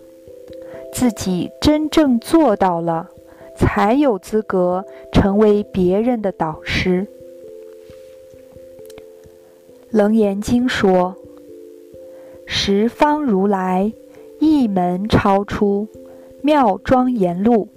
[0.92, 3.08] 自己真正做到了，
[3.56, 7.06] 才有资格成为别人的导师。
[9.90, 11.16] 楞严经说
[12.46, 13.92] ：“十方如来
[14.40, 15.88] 一门超出，
[16.42, 17.68] 妙庄严路。”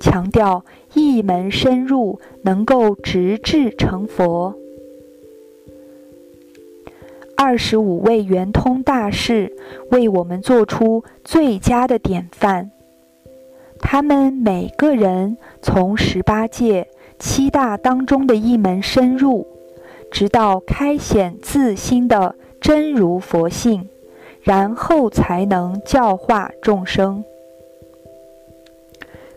[0.00, 4.56] 强调一门深入，能够直至成佛。
[7.36, 9.56] 二十五位圆通大士
[9.92, 12.72] 为我们做出最佳的典范。
[13.78, 16.88] 他们每个人从十八界
[17.20, 19.46] 七大当中的一门深入，
[20.10, 23.88] 直到开显自心的真如佛性，
[24.42, 27.24] 然后才能教化众生。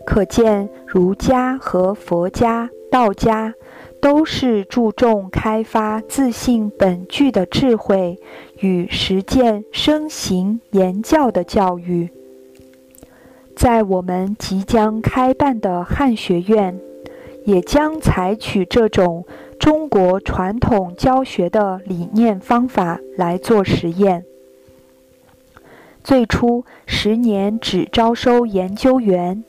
[0.04, 3.54] 可见，儒家和佛家、道家
[4.00, 8.20] 都是注重开发自信本具的智慧
[8.60, 12.10] 与实践生行言教的教育。
[13.56, 16.78] 在我们即将开办的汉学院，
[17.44, 19.24] 也将采取这种
[19.58, 24.24] 中国传统教学的理念方法来做实验。
[26.06, 29.42] 最初十年只招收研究员。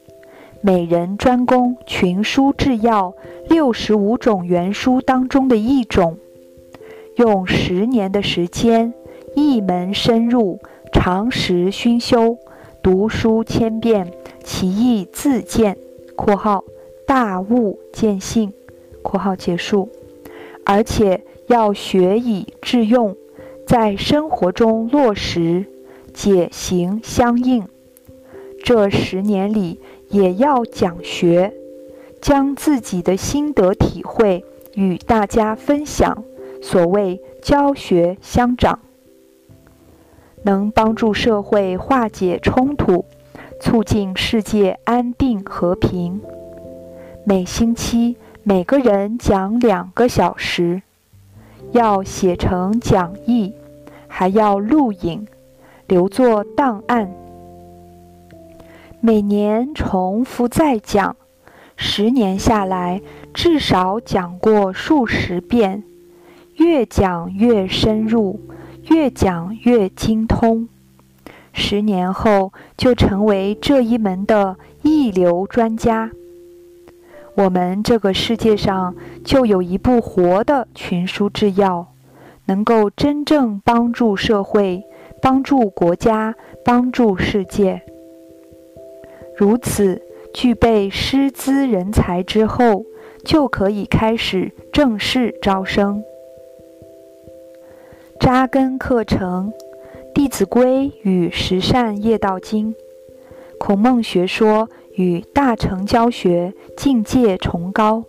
[0.59, 3.13] 每人专攻群书治要
[3.47, 6.17] 六十五种原书当中的一种，
[7.17, 8.91] 用十年的时间，
[9.35, 10.59] 一门深入，
[10.91, 12.39] 常识熏修，
[12.81, 14.11] 读书千遍，
[14.43, 15.77] 其义自见
[16.17, 16.63] （括号
[17.05, 18.51] 大悟见性
[19.03, 19.89] ）（括号结束），
[20.65, 23.15] 而且要学以致用，
[23.67, 25.67] 在生活中落实，
[26.17, 27.67] 解行相应。
[28.63, 29.79] 这十年里。
[30.09, 31.53] 也要讲学，
[32.21, 36.23] 将自己的心得体会与大家分享，
[36.61, 38.79] 所谓教学相长，
[40.43, 43.03] 能帮助社会化解冲突，
[43.59, 46.21] 促进世界安定和平。
[47.25, 50.81] 每星期每个人讲两个小时，
[51.73, 53.53] 要写成讲义，
[54.07, 55.27] 还要录影，
[55.87, 57.09] 留作档案。
[58.99, 61.15] 每年重复再讲，
[61.77, 63.01] 十年下来
[63.33, 65.83] 至少讲过数十遍，
[66.55, 68.41] 越讲越深入，
[68.89, 70.67] 越讲越精通。
[71.53, 76.11] 十年后就成为这一门的一流专家。
[77.35, 81.93] 我们这个世界上就有一部活的群书制药，
[82.45, 84.83] 能够真正帮助社会、
[85.21, 87.81] 帮助国家、帮助世界。
[89.35, 90.01] 如此
[90.33, 92.85] 具备师资人才之后，
[93.23, 96.03] 就可以开始正式招生。
[98.19, 99.51] 扎根课程，
[100.13, 102.73] 《弟子规》与《十善业道经》，
[103.59, 108.03] 孔孟学说与大乘教学境界崇高，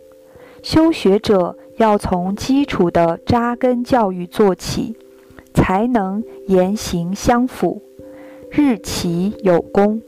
[0.63, 4.97] 修学者要从基础的扎根教育做起，
[5.59, 7.83] 才能言行相符，
[8.49, 10.01] 日齐有功。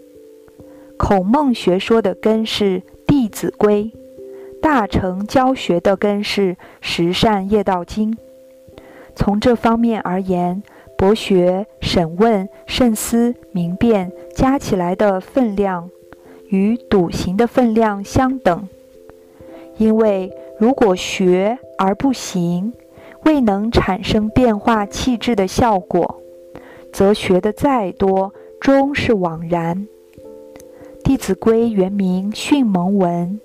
[0.96, 3.90] 孔孟学说的根是《弟子规》，
[4.60, 8.12] 大成教学的根是《十善业道经》。
[9.16, 10.62] 从这方面而言，
[10.96, 15.90] 博学、审问、慎思、明辨加起来的分量，
[16.48, 18.68] 与笃行的分量相等。
[19.78, 22.72] 因为如果学而不行，
[23.24, 26.20] 未能产生变化气质的效果，
[26.92, 29.86] 则学的再多，终是枉然。
[31.02, 33.40] 《弟子规》原名《训蒙文》，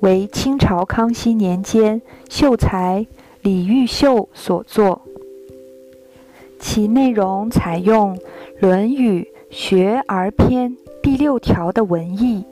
[0.00, 3.06] 为清朝康熙年间秀才
[3.42, 5.02] 李毓秀所作。
[6.58, 8.16] 其内容采用
[8.58, 10.70] 《论语·学而篇》
[11.02, 12.44] 第六条的文意，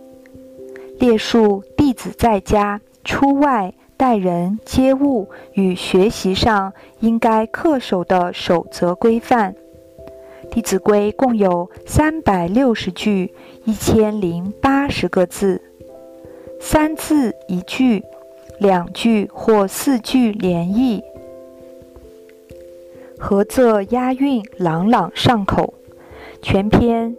[0.98, 9.54] 列述弟子在家、出外待人接物与学习上应该恪守的守则规范。
[10.50, 13.32] 《弟子规》共有三百六十句，
[13.64, 15.62] 一千零八十个字，
[16.60, 18.02] 三字一句，
[18.58, 21.00] 两句或四句连译，
[23.20, 25.74] 合仄押韵，朗朗上口。
[26.42, 27.16] 全篇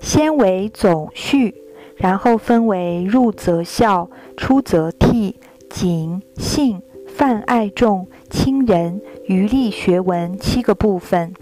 [0.00, 1.54] 先为总序，
[1.96, 5.34] 然后分为入则孝、出则悌、
[5.70, 11.32] 谨、信、泛爱众、亲仁、余力学文七个部分。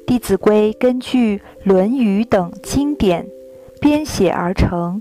[0.06, 3.26] 《弟子规》根据《论语》等经典
[3.80, 5.00] 编写而成，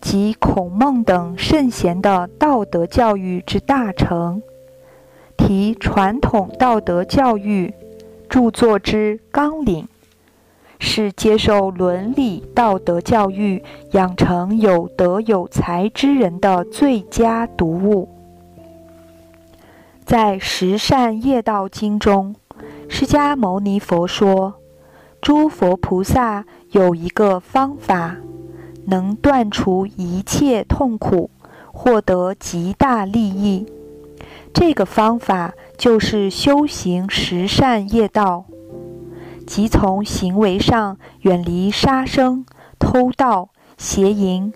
[0.00, 4.40] 及孔孟等圣贤的道德教育之大成，
[5.36, 7.74] 提传统道德教育
[8.30, 9.86] 著作之纲领，
[10.78, 13.62] 是接受伦理道德教育、
[13.92, 18.08] 养成有德有才之人的最佳读物。
[20.04, 22.34] 在《十善业道经》中。
[22.90, 24.54] 释迦牟尼佛说
[25.20, 28.16] ：“诸佛菩萨有一个方法，
[28.86, 31.30] 能断除一切痛苦，
[31.70, 33.66] 获得极大利益。
[34.54, 38.46] 这个方法就是修行十善业道，
[39.48, 42.44] 即从行为上远离杀生、
[42.78, 44.52] 偷盗、邪淫；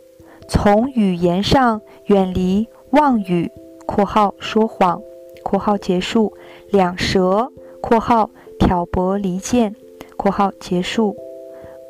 [0.47, 3.51] 从语言上远离妄语
[3.88, 5.01] （括号说谎）。
[5.43, 6.34] 括号结束，
[6.70, 8.28] 两舌（括号
[8.59, 9.74] 挑拨离间）
[10.16, 11.16] 括号结束，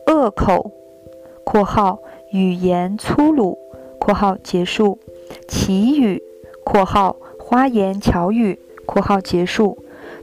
[0.07, 0.71] 恶口
[1.45, 1.99] （括号
[2.31, 3.59] 语言粗鲁）
[3.99, 5.01] 括号结束，
[5.49, 6.23] 绮语
[6.65, 9.77] （括号花言巧语）括号结束。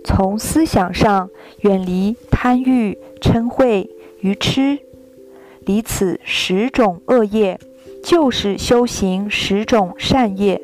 [0.10, 1.30] 从思想上
[1.60, 3.88] 远离贪欲、嗔恚、
[4.22, 4.80] 愚痴，
[5.60, 7.60] 离此十种恶业，
[8.04, 10.60] 就是修行十种善业。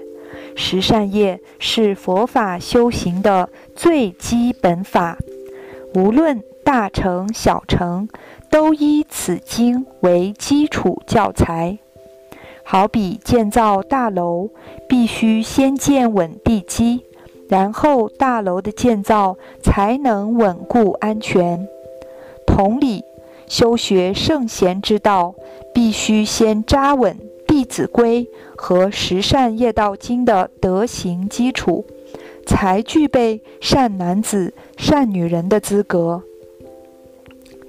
[0.56, 5.20] 十善业是佛法修行的最基本法，
[5.94, 8.10] 无论大乘小乘，
[8.50, 11.78] 都依此经为基础教材。
[12.64, 14.50] 好比建造大楼，
[14.90, 17.06] 必须先建稳地基，
[17.48, 21.68] 然后大楼的建造才能稳固安全。
[22.46, 23.04] 同理，
[23.48, 25.36] 修学圣贤之道，
[25.74, 27.16] 必须先扎稳。
[27.48, 28.26] 《弟子规》
[28.58, 31.86] 和《十善业道经》的德行基础，
[32.46, 36.24] 才具备善男子、善女人的资格。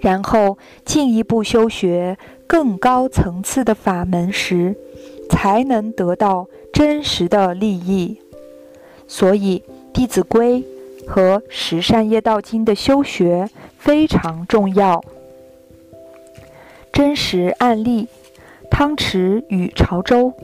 [0.00, 2.18] 然后进一步修学
[2.48, 4.74] 更高层次的法门时，
[5.30, 8.18] 才能得到真实的利益。
[9.06, 10.64] 所以，《弟子规》
[11.06, 13.48] 和《十善业道经》的修学
[13.78, 15.02] 非常重要。
[16.92, 18.08] 真实案例。
[18.68, 20.34] 汤池与潮州，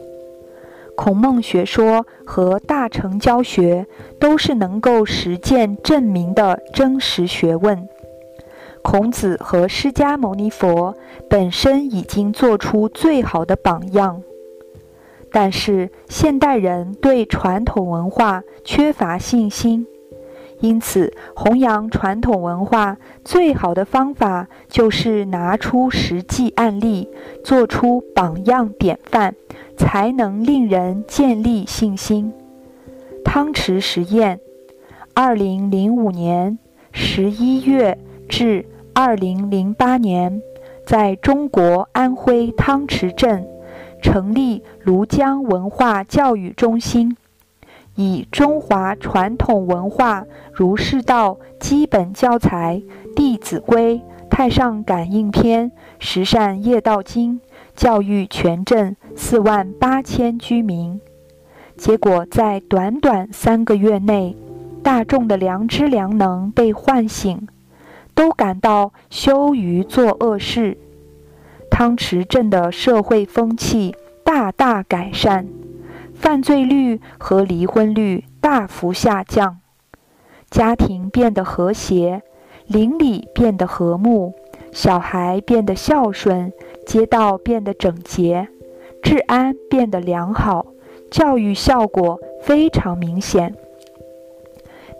[0.96, 3.84] 孔孟学说和大乘教学
[4.18, 7.86] 都是能够实践证明的真实学问。
[8.80, 10.96] 孔子和释迦牟尼佛
[11.28, 14.22] 本身已经做出最好的榜样，
[15.32, 19.86] 但是现代人对传统文化缺乏信心。
[20.60, 27.08] 因此，弘扬传统文化最好的方法就是拿出实际案例，
[27.42, 29.34] 做出榜样典范，
[29.76, 32.32] 才能令人建立信心。
[33.24, 34.38] 汤池实验，
[35.14, 36.56] 二零零五年
[36.92, 38.64] 十一月至
[38.94, 40.40] 二零零八年，
[40.86, 43.44] 在中国安徽汤池镇
[44.02, 47.16] 成立庐江文化教育中心。
[47.94, 52.82] 以中华传统文化儒释道基本教材
[53.14, 53.96] 《弟子规》
[54.30, 57.40] 《太上感应篇》《十善业道经》
[57.76, 61.00] 教育全镇四万八千居民，
[61.76, 64.34] 结果在短短三个月内，
[64.82, 67.46] 大众的良知良能被唤醒，
[68.14, 70.78] 都感到羞于做恶事，
[71.72, 75.48] 汤池镇的社会风气大大改善。
[76.12, 79.58] 犯罪率和离婚率大幅下降，
[80.50, 82.22] 家庭变得和谐，
[82.66, 84.34] 邻里变得和睦，
[84.70, 86.52] 小孩变得孝顺，
[86.86, 88.48] 街道变得整洁，
[89.02, 90.66] 治安变得良好，
[91.10, 93.54] 教育效果非常明显，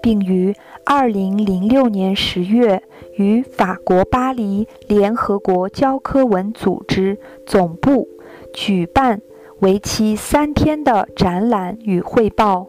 [0.02, 0.56] 并于
[0.86, 2.82] 二零零六年十月
[3.16, 8.08] 与法国巴黎联合国教科文组织总部
[8.52, 9.20] 举办。
[9.60, 12.66] 为期三天的展览与汇报，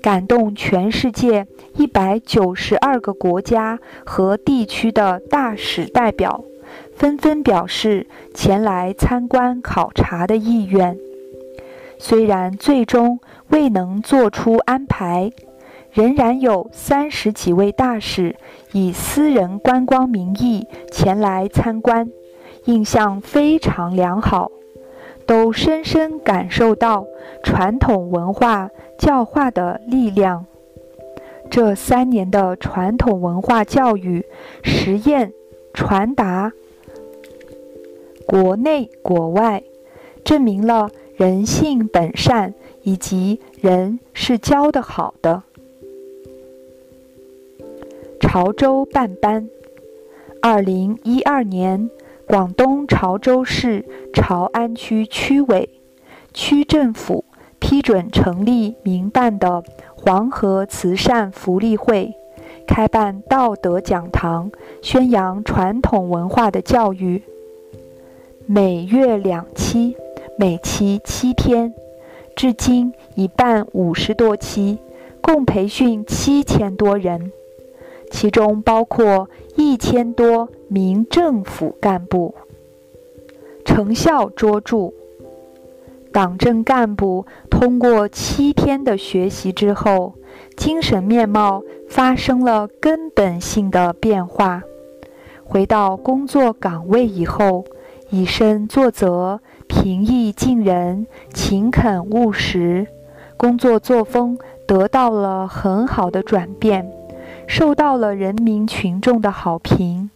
[0.00, 6.42] 感动全世界一百九十二个国家和地区的大使代表，
[6.96, 10.98] 纷纷表示前来参观考察的意愿。
[11.96, 13.20] 虽然最终
[13.50, 15.30] 未能做出安排，
[15.92, 18.34] 仍然有三十几位大使
[18.72, 22.10] 以私人观光名义前来参观，
[22.64, 24.50] 印象非常良好。
[25.24, 27.06] 都深深感受到
[27.44, 30.46] 传统文化教化的力量。
[31.48, 34.26] 这三年的传统文化教育
[34.64, 35.32] 实验
[35.72, 36.52] 传达，
[38.26, 39.62] 国内国外，
[40.24, 45.44] 证明了人性本善，以及人是教的好的。
[48.22, 49.50] 潮州办班，
[50.40, 51.90] 二零一二年。
[52.24, 55.68] 广东潮州市潮安区区委、
[56.32, 57.26] 区政府
[57.58, 59.62] 批准成立民办的
[59.94, 62.14] 黄河慈善福利会，
[62.66, 64.50] 开办道德讲堂，
[64.80, 67.22] 宣扬传统文化的教育。
[68.46, 69.94] 每月两期，
[70.38, 71.74] 每期七天，
[72.34, 74.78] 至今已办五十多期，
[75.20, 77.30] 共培训七千多人。
[78.12, 82.34] 其中包括一千多名政府干部，
[83.64, 84.92] 成效卓著。
[86.12, 90.12] 党政干部通过七天的学习之后，
[90.58, 94.62] 精神面貌发生了根本性的变化。
[95.42, 97.64] 回到工作岗位以后，
[98.10, 102.86] 以身作则，平易近人，勤恳务实，
[103.38, 106.92] 工作作风得到了很好的转变，
[107.46, 110.10] 受到了人民群众的好评。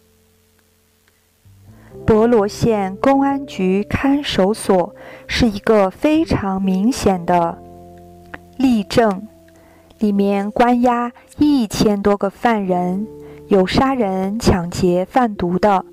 [2.05, 4.95] 博罗县公安局看守所
[5.27, 7.57] 是一个非常明显的
[8.57, 9.27] 例证，
[9.99, 13.07] 里面关押一千多个犯人，
[13.47, 15.85] 有杀人、抢劫、贩毒的。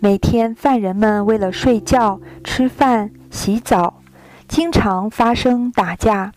[0.00, 4.02] 每天犯人们为了睡觉、吃饭、洗澡，
[4.46, 6.32] 经常发生打架，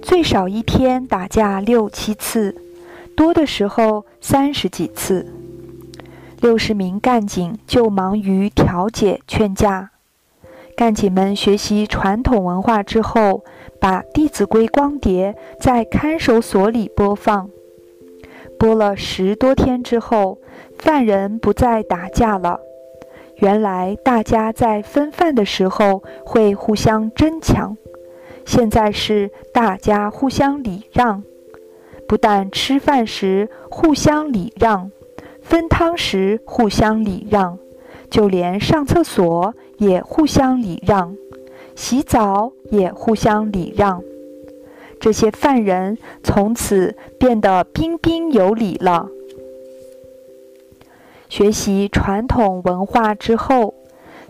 [0.00, 2.56] 最少一天打架六七次，
[3.16, 5.26] 多的时候三十几次。
[6.40, 9.90] 六十名干警就忙于调解劝架。
[10.76, 13.44] 干警们学习传统文化之后，
[13.80, 17.48] 把《弟子规》光碟在看守所里播放。
[18.58, 20.38] 播了十多天之后，
[20.78, 22.58] 犯人不再打架了。
[23.36, 27.76] 原来大家在分饭的时候会互相争抢，
[28.44, 31.22] 现在是大家互相礼让，
[32.12, 34.90] 不但吃饭时互相礼让。
[35.40, 37.58] 分汤时互相礼让，
[38.10, 41.16] 就连上厕所也互相礼让，
[41.74, 44.02] 洗澡也互相礼让。
[45.00, 49.08] 这些犯人从此变得彬彬有礼了。
[51.30, 53.72] 学习传统文化之后，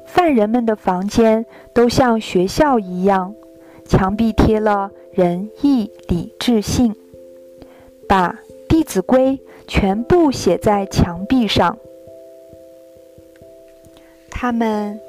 [0.06, 3.34] 犯人们的房间都像学校一样，
[3.84, 6.94] 墙壁贴了仁义礼智信，
[8.12, 8.38] 把。
[8.74, 11.78] 《弟子规》全部写在墙壁上，
[14.30, 15.00] 他们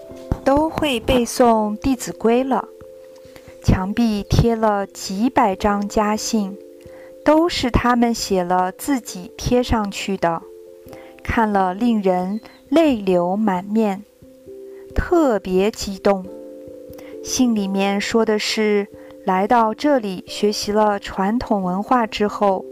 [0.46, 2.66] 都会背诵《弟子规》了。
[3.62, 6.58] 墙壁贴了几百张家信，
[7.26, 10.42] 都是他们写了自己贴上去的，
[11.24, 12.40] 看了令人
[12.70, 14.04] 泪流满面，
[14.96, 16.26] 特别激动。
[17.22, 18.88] 信里面说的是，
[19.26, 22.64] 来到这里学习了传统文化之后。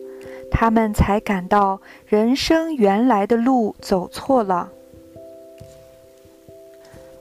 [0.52, 4.70] 他们才感到人生原来的路走错了。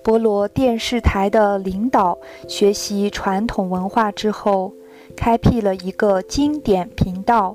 [0.03, 2.19] 博罗电视台的领导
[2.49, 4.73] 学习传统文化之后，
[5.17, 7.55] 开辟了一个经典频道，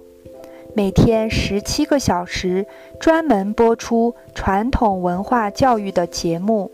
[0.73, 2.65] 每天十七个小时，
[2.99, 6.71] 专门播出传统文化教育的节目，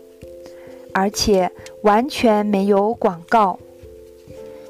[0.92, 1.50] 而且
[1.82, 3.58] 完全没有广告。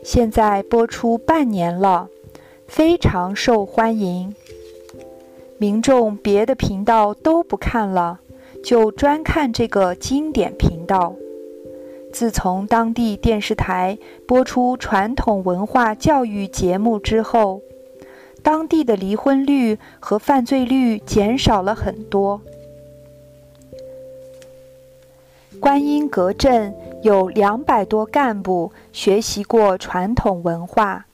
[0.05, 2.09] 现在播出半年了。
[2.73, 4.35] 非常受欢迎，
[5.59, 8.21] 民众别的频道都不看了，
[8.65, 11.15] 就专看这个经典频道。
[12.15, 17.61] 自从当地电视台播出传统文化教育节目之后，
[18.43, 22.41] 当地的离婚率和犯罪率减少了很多。
[25.61, 31.05] 观音阁镇有两百多干部学习过传统文化。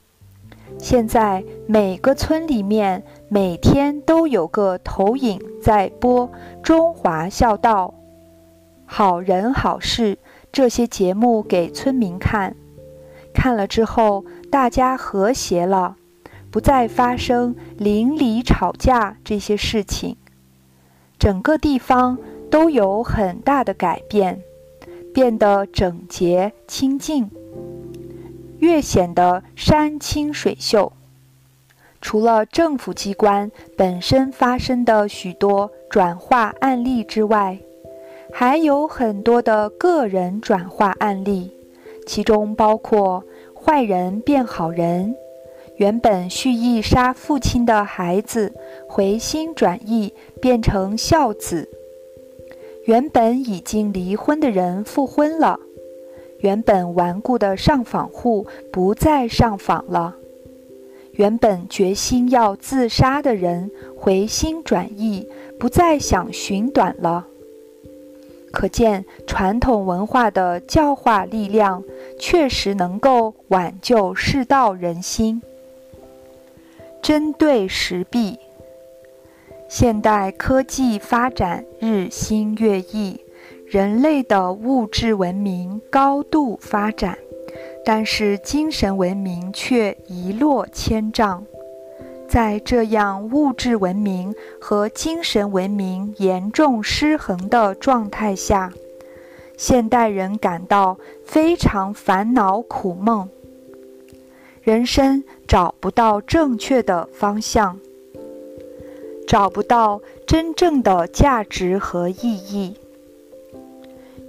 [0.79, 6.27] 现在每个村里面每天都有个投影在播
[6.63, 7.87] 《中华孝道》
[8.85, 10.15] 《好人好事》
[10.53, 12.55] 这些节目给村民看，
[13.33, 15.97] 看了之后大家和谐了，
[16.49, 20.15] 不再发生邻里吵架这些事情，
[21.19, 22.17] 整个地方
[22.49, 24.41] 都有很大的改变，
[25.13, 27.29] 变得整洁清净。
[28.59, 30.91] 越显得山清水秀。
[32.01, 37.59] 除了政府机关本身发生的许多转化案例之外，
[38.31, 41.51] 还有很多的个人转化案例，
[42.05, 45.13] 其中包括坏人变好人，
[45.75, 48.53] 原本蓄意杀父亲的孩子
[48.87, 51.67] 回心转意变成孝子，
[52.85, 55.59] 原本已经离婚的人复婚了。
[56.39, 60.15] 原本顽固的上访户不再上访了，
[61.13, 65.27] 原本决心要自杀的人回心转意，
[65.59, 67.27] 不再想寻短了。
[68.51, 71.83] 可见传统文化的教化力量
[72.17, 75.41] 确实能够挽救世道人心。
[77.01, 78.39] 针对时弊，
[79.67, 83.19] 现代科技发展日新月异。
[83.69, 87.19] 人类的物质文明高度发展，
[87.85, 91.45] 但是精神文明却一落千丈。
[92.27, 98.73] 在这样物质文明和精神文明严重失衡的状态下，
[99.55, 103.29] 现代人感到非常烦恼苦闷。
[104.63, 107.79] 人生找不到正确的方向，
[109.27, 112.78] 找不到真正的价值和意义。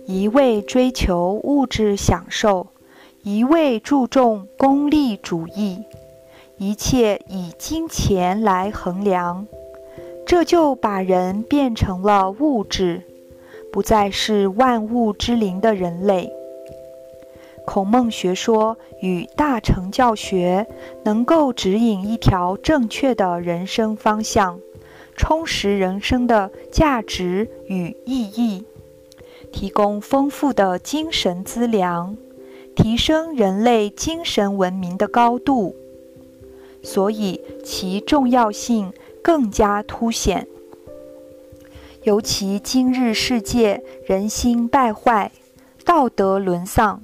[0.06, 2.66] 一味追求物质享受，
[3.22, 5.84] 一味注重功利主义，
[6.56, 9.46] 一切以金钱来衡量，
[10.26, 13.02] 这就把人变成了物质，
[13.72, 16.32] 不再是万物之灵的人类。
[17.64, 20.66] 孔孟学说与大乘教学
[21.04, 24.58] 能够指引一条正确的人生方向，
[25.14, 28.64] 充实人生的价值与意义。
[29.52, 32.16] 提供丰富的精神资粮，
[32.74, 35.74] 提升人类精神文明的高度，
[36.82, 38.92] 所以其重要性
[39.22, 40.46] 更加凸显。
[42.04, 45.30] 尤其今日世界人心败坏，
[45.84, 47.02] 道德沦丧，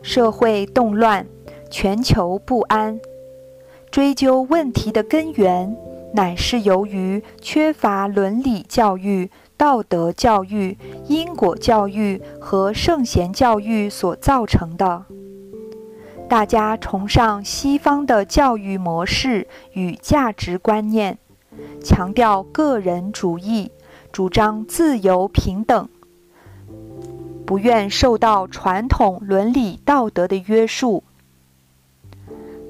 [0.00, 1.26] 社会动乱，
[1.70, 2.98] 全球不安。
[3.90, 5.76] 追究问题的根源，
[6.14, 9.30] 乃是由于缺乏伦理教育。
[9.58, 10.78] 道德教育、
[11.08, 15.04] 因果教育和圣贤教育所造成的，
[16.28, 21.18] 大家崇尚西方的教育模式与价值观念，
[21.82, 23.72] 强调个人主义，
[24.12, 25.88] 主张自由平等，
[27.44, 31.02] 不愿受到传统伦理道德的约束。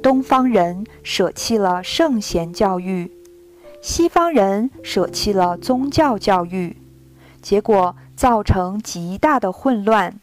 [0.03, 3.18] 东方人舍弃了圣贤教育。
[3.81, 6.77] 西方人舍弃了宗教教育，
[7.41, 10.19] 结果造成极大的混乱。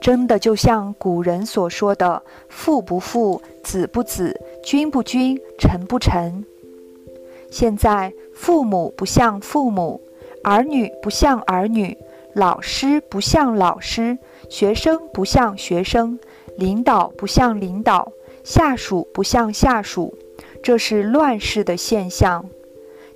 [0.00, 6.44] 真的就像古人所说的“父不父，子不子，君不君，臣不臣”。
[7.50, 10.00] 现在父母不像父母，
[10.44, 11.96] 儿女不像儿女，
[12.34, 14.18] 老师不像老师，
[14.48, 16.18] 学生不像学生，
[16.56, 18.12] 领导不像领导，
[18.44, 20.14] 下属不像下属。
[20.62, 22.44] 这是乱世的现象，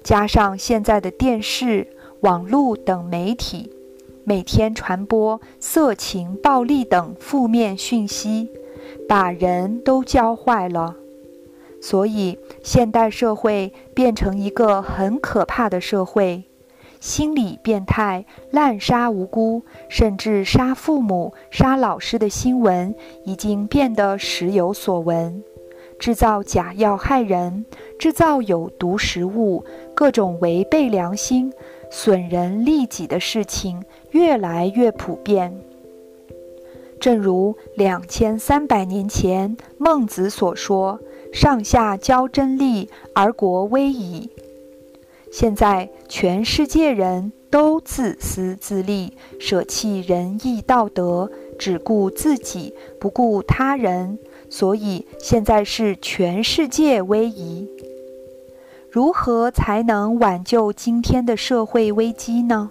[0.03, 1.89] 加上现在的电视、
[2.21, 3.71] 网络等媒体，
[4.25, 8.49] 每天传播色情、暴力等负面讯息，
[9.09, 10.97] 把人都教坏了。
[11.83, 16.45] 所以，现代社会变成一个很可怕的社会，
[17.01, 25.43] 心理变态、滥杀无辜，甚至杀父母、杀老师的新闻已经变得时有所闻。
[26.01, 27.67] 制造假药害人，
[27.99, 29.63] 制造有毒食物，
[29.95, 31.53] 各种违背良心、
[31.91, 35.61] 损人利己的事情越来越普遍。
[36.99, 40.99] 正如两千三百年前孟子所说
[41.33, 44.31] ：“上下交真利，而国危矣。”
[45.31, 54.19] 现在全世界人都自私自利，舍弃仁义道德，只顾自己，不顾他人。
[54.51, 57.69] 所以现在是全世界危疑，
[58.91, 62.71] 如何才能挽救今天的社会危机呢？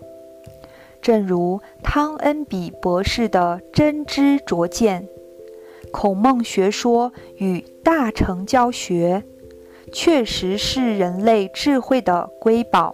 [1.01, 5.07] 正如汤恩比博士的真知灼见，
[5.91, 9.23] 孔孟学说与大成教学，
[9.93, 12.93] 确实是人类智慧的瑰宝，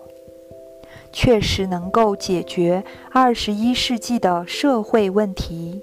[1.11, 5.81] 确实能够解决二十一世纪的社会问题。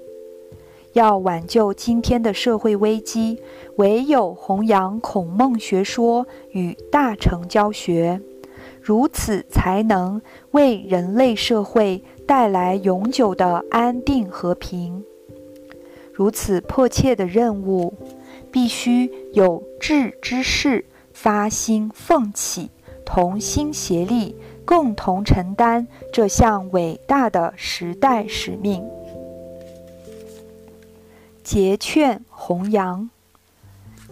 [0.93, 3.39] 要挽救今天的社会危机，
[3.77, 8.21] 唯有弘扬孔孟学说与大成教学，
[8.81, 10.21] 如此才能
[10.51, 15.03] 为人类社会带来永久的安定和平。
[16.13, 17.95] 如此迫切的任务，
[18.51, 22.69] 必须有志之士发心奋起，
[23.03, 28.83] 同心协力，共同承担这项伟大的时代使命。
[31.43, 33.09] 节劝弘扬，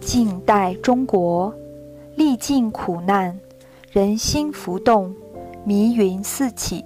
[0.00, 1.54] 近代中国
[2.14, 3.40] 历尽苦难，
[3.90, 5.14] 人心浮动，
[5.64, 6.84] 迷云四起，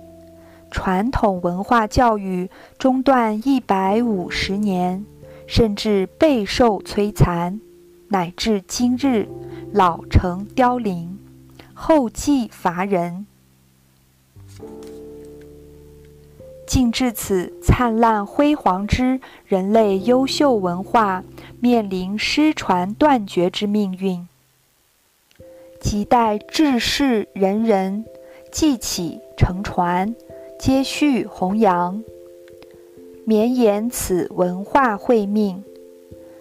[0.71, 5.05] 传统文化教育中断一百五十年，
[5.49, 7.61] 甚至备受摧残，
[8.09, 9.29] 乃至今日
[9.73, 11.19] 老成凋零，
[11.75, 13.27] 后继乏人。
[16.67, 21.23] 竟至此灿烂辉煌之人类优秀文化
[21.61, 24.27] 面临失传断绝之命运，
[25.81, 28.05] 亟待志士仁人
[28.51, 30.15] 记起承传，
[30.59, 32.03] 接续弘扬，
[33.25, 35.63] 绵延此文化慧命。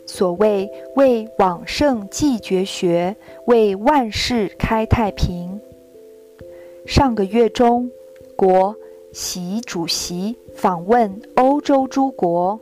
[0.07, 3.15] 所谓为往圣继绝学，
[3.45, 5.59] 为万世开太平。
[6.85, 7.89] 上个月中，
[8.35, 8.75] 国。
[9.15, 12.59] 习主席访问欧洲诸国，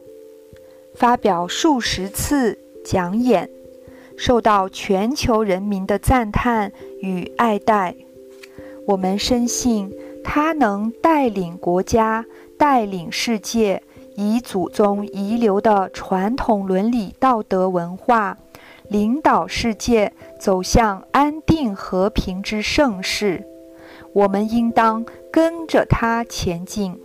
[0.93, 3.49] 发表数十次讲演，
[4.15, 7.95] 受到全球人民的赞叹与爱戴。
[8.85, 9.91] 我们深信
[10.23, 12.23] 他能带领国家、
[12.55, 13.81] 带领世界，
[14.15, 18.37] 以祖宗遗留的传统伦理道德文化，
[18.87, 23.43] 领导世界走向安定和平之盛世。
[24.13, 25.03] 我们应当
[25.33, 26.95] 跟着他前进。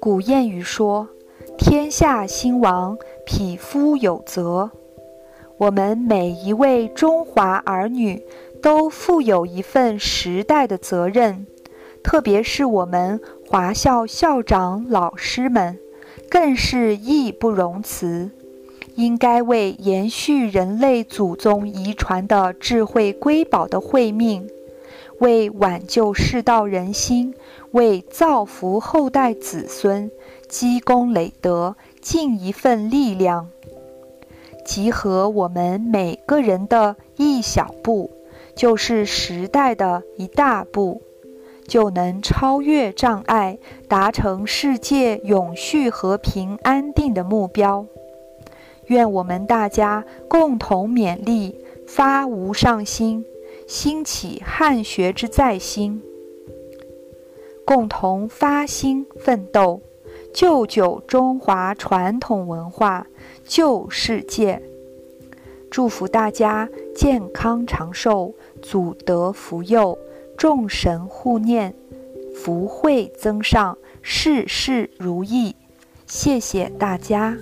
[0.00, 1.08] 古谚语说
[1.56, 4.72] ：“天下兴亡，匹夫有责。”
[5.58, 8.20] 我们每一位中华儿女
[8.60, 11.46] 都负有一份时代的责任，
[12.02, 15.78] 特别是我们华校校长老师们，
[16.28, 18.28] 更是义不容辞。
[18.96, 24.48] 应该为延续人类祖宗遗传的智慧瑰宝的慧命。
[25.20, 27.34] 为挽救世道人心，
[27.70, 30.10] 为造福后代子孙，
[30.48, 33.48] 积功累德，尽一份力量。
[34.64, 38.10] 集合我们每个人的一小步，
[38.54, 41.00] 就是时代的一大步，
[41.66, 43.58] 就能超越障碍，
[43.88, 47.86] 达成世界永续和平安定的目标。
[48.86, 51.56] 愿我们大家共同勉励，
[51.86, 53.24] 发无上心。
[53.66, 56.00] 兴起汉学之在心，
[57.64, 59.80] 共同发心奋斗，
[60.32, 63.06] 救救中华传统文化，
[63.44, 64.62] 救世界。
[65.68, 69.98] 祝福大家健康长寿，祖德福佑，
[70.38, 71.74] 众神护念，
[72.34, 75.56] 福慧增上，事事如意。
[76.06, 77.36] 谢谢大家。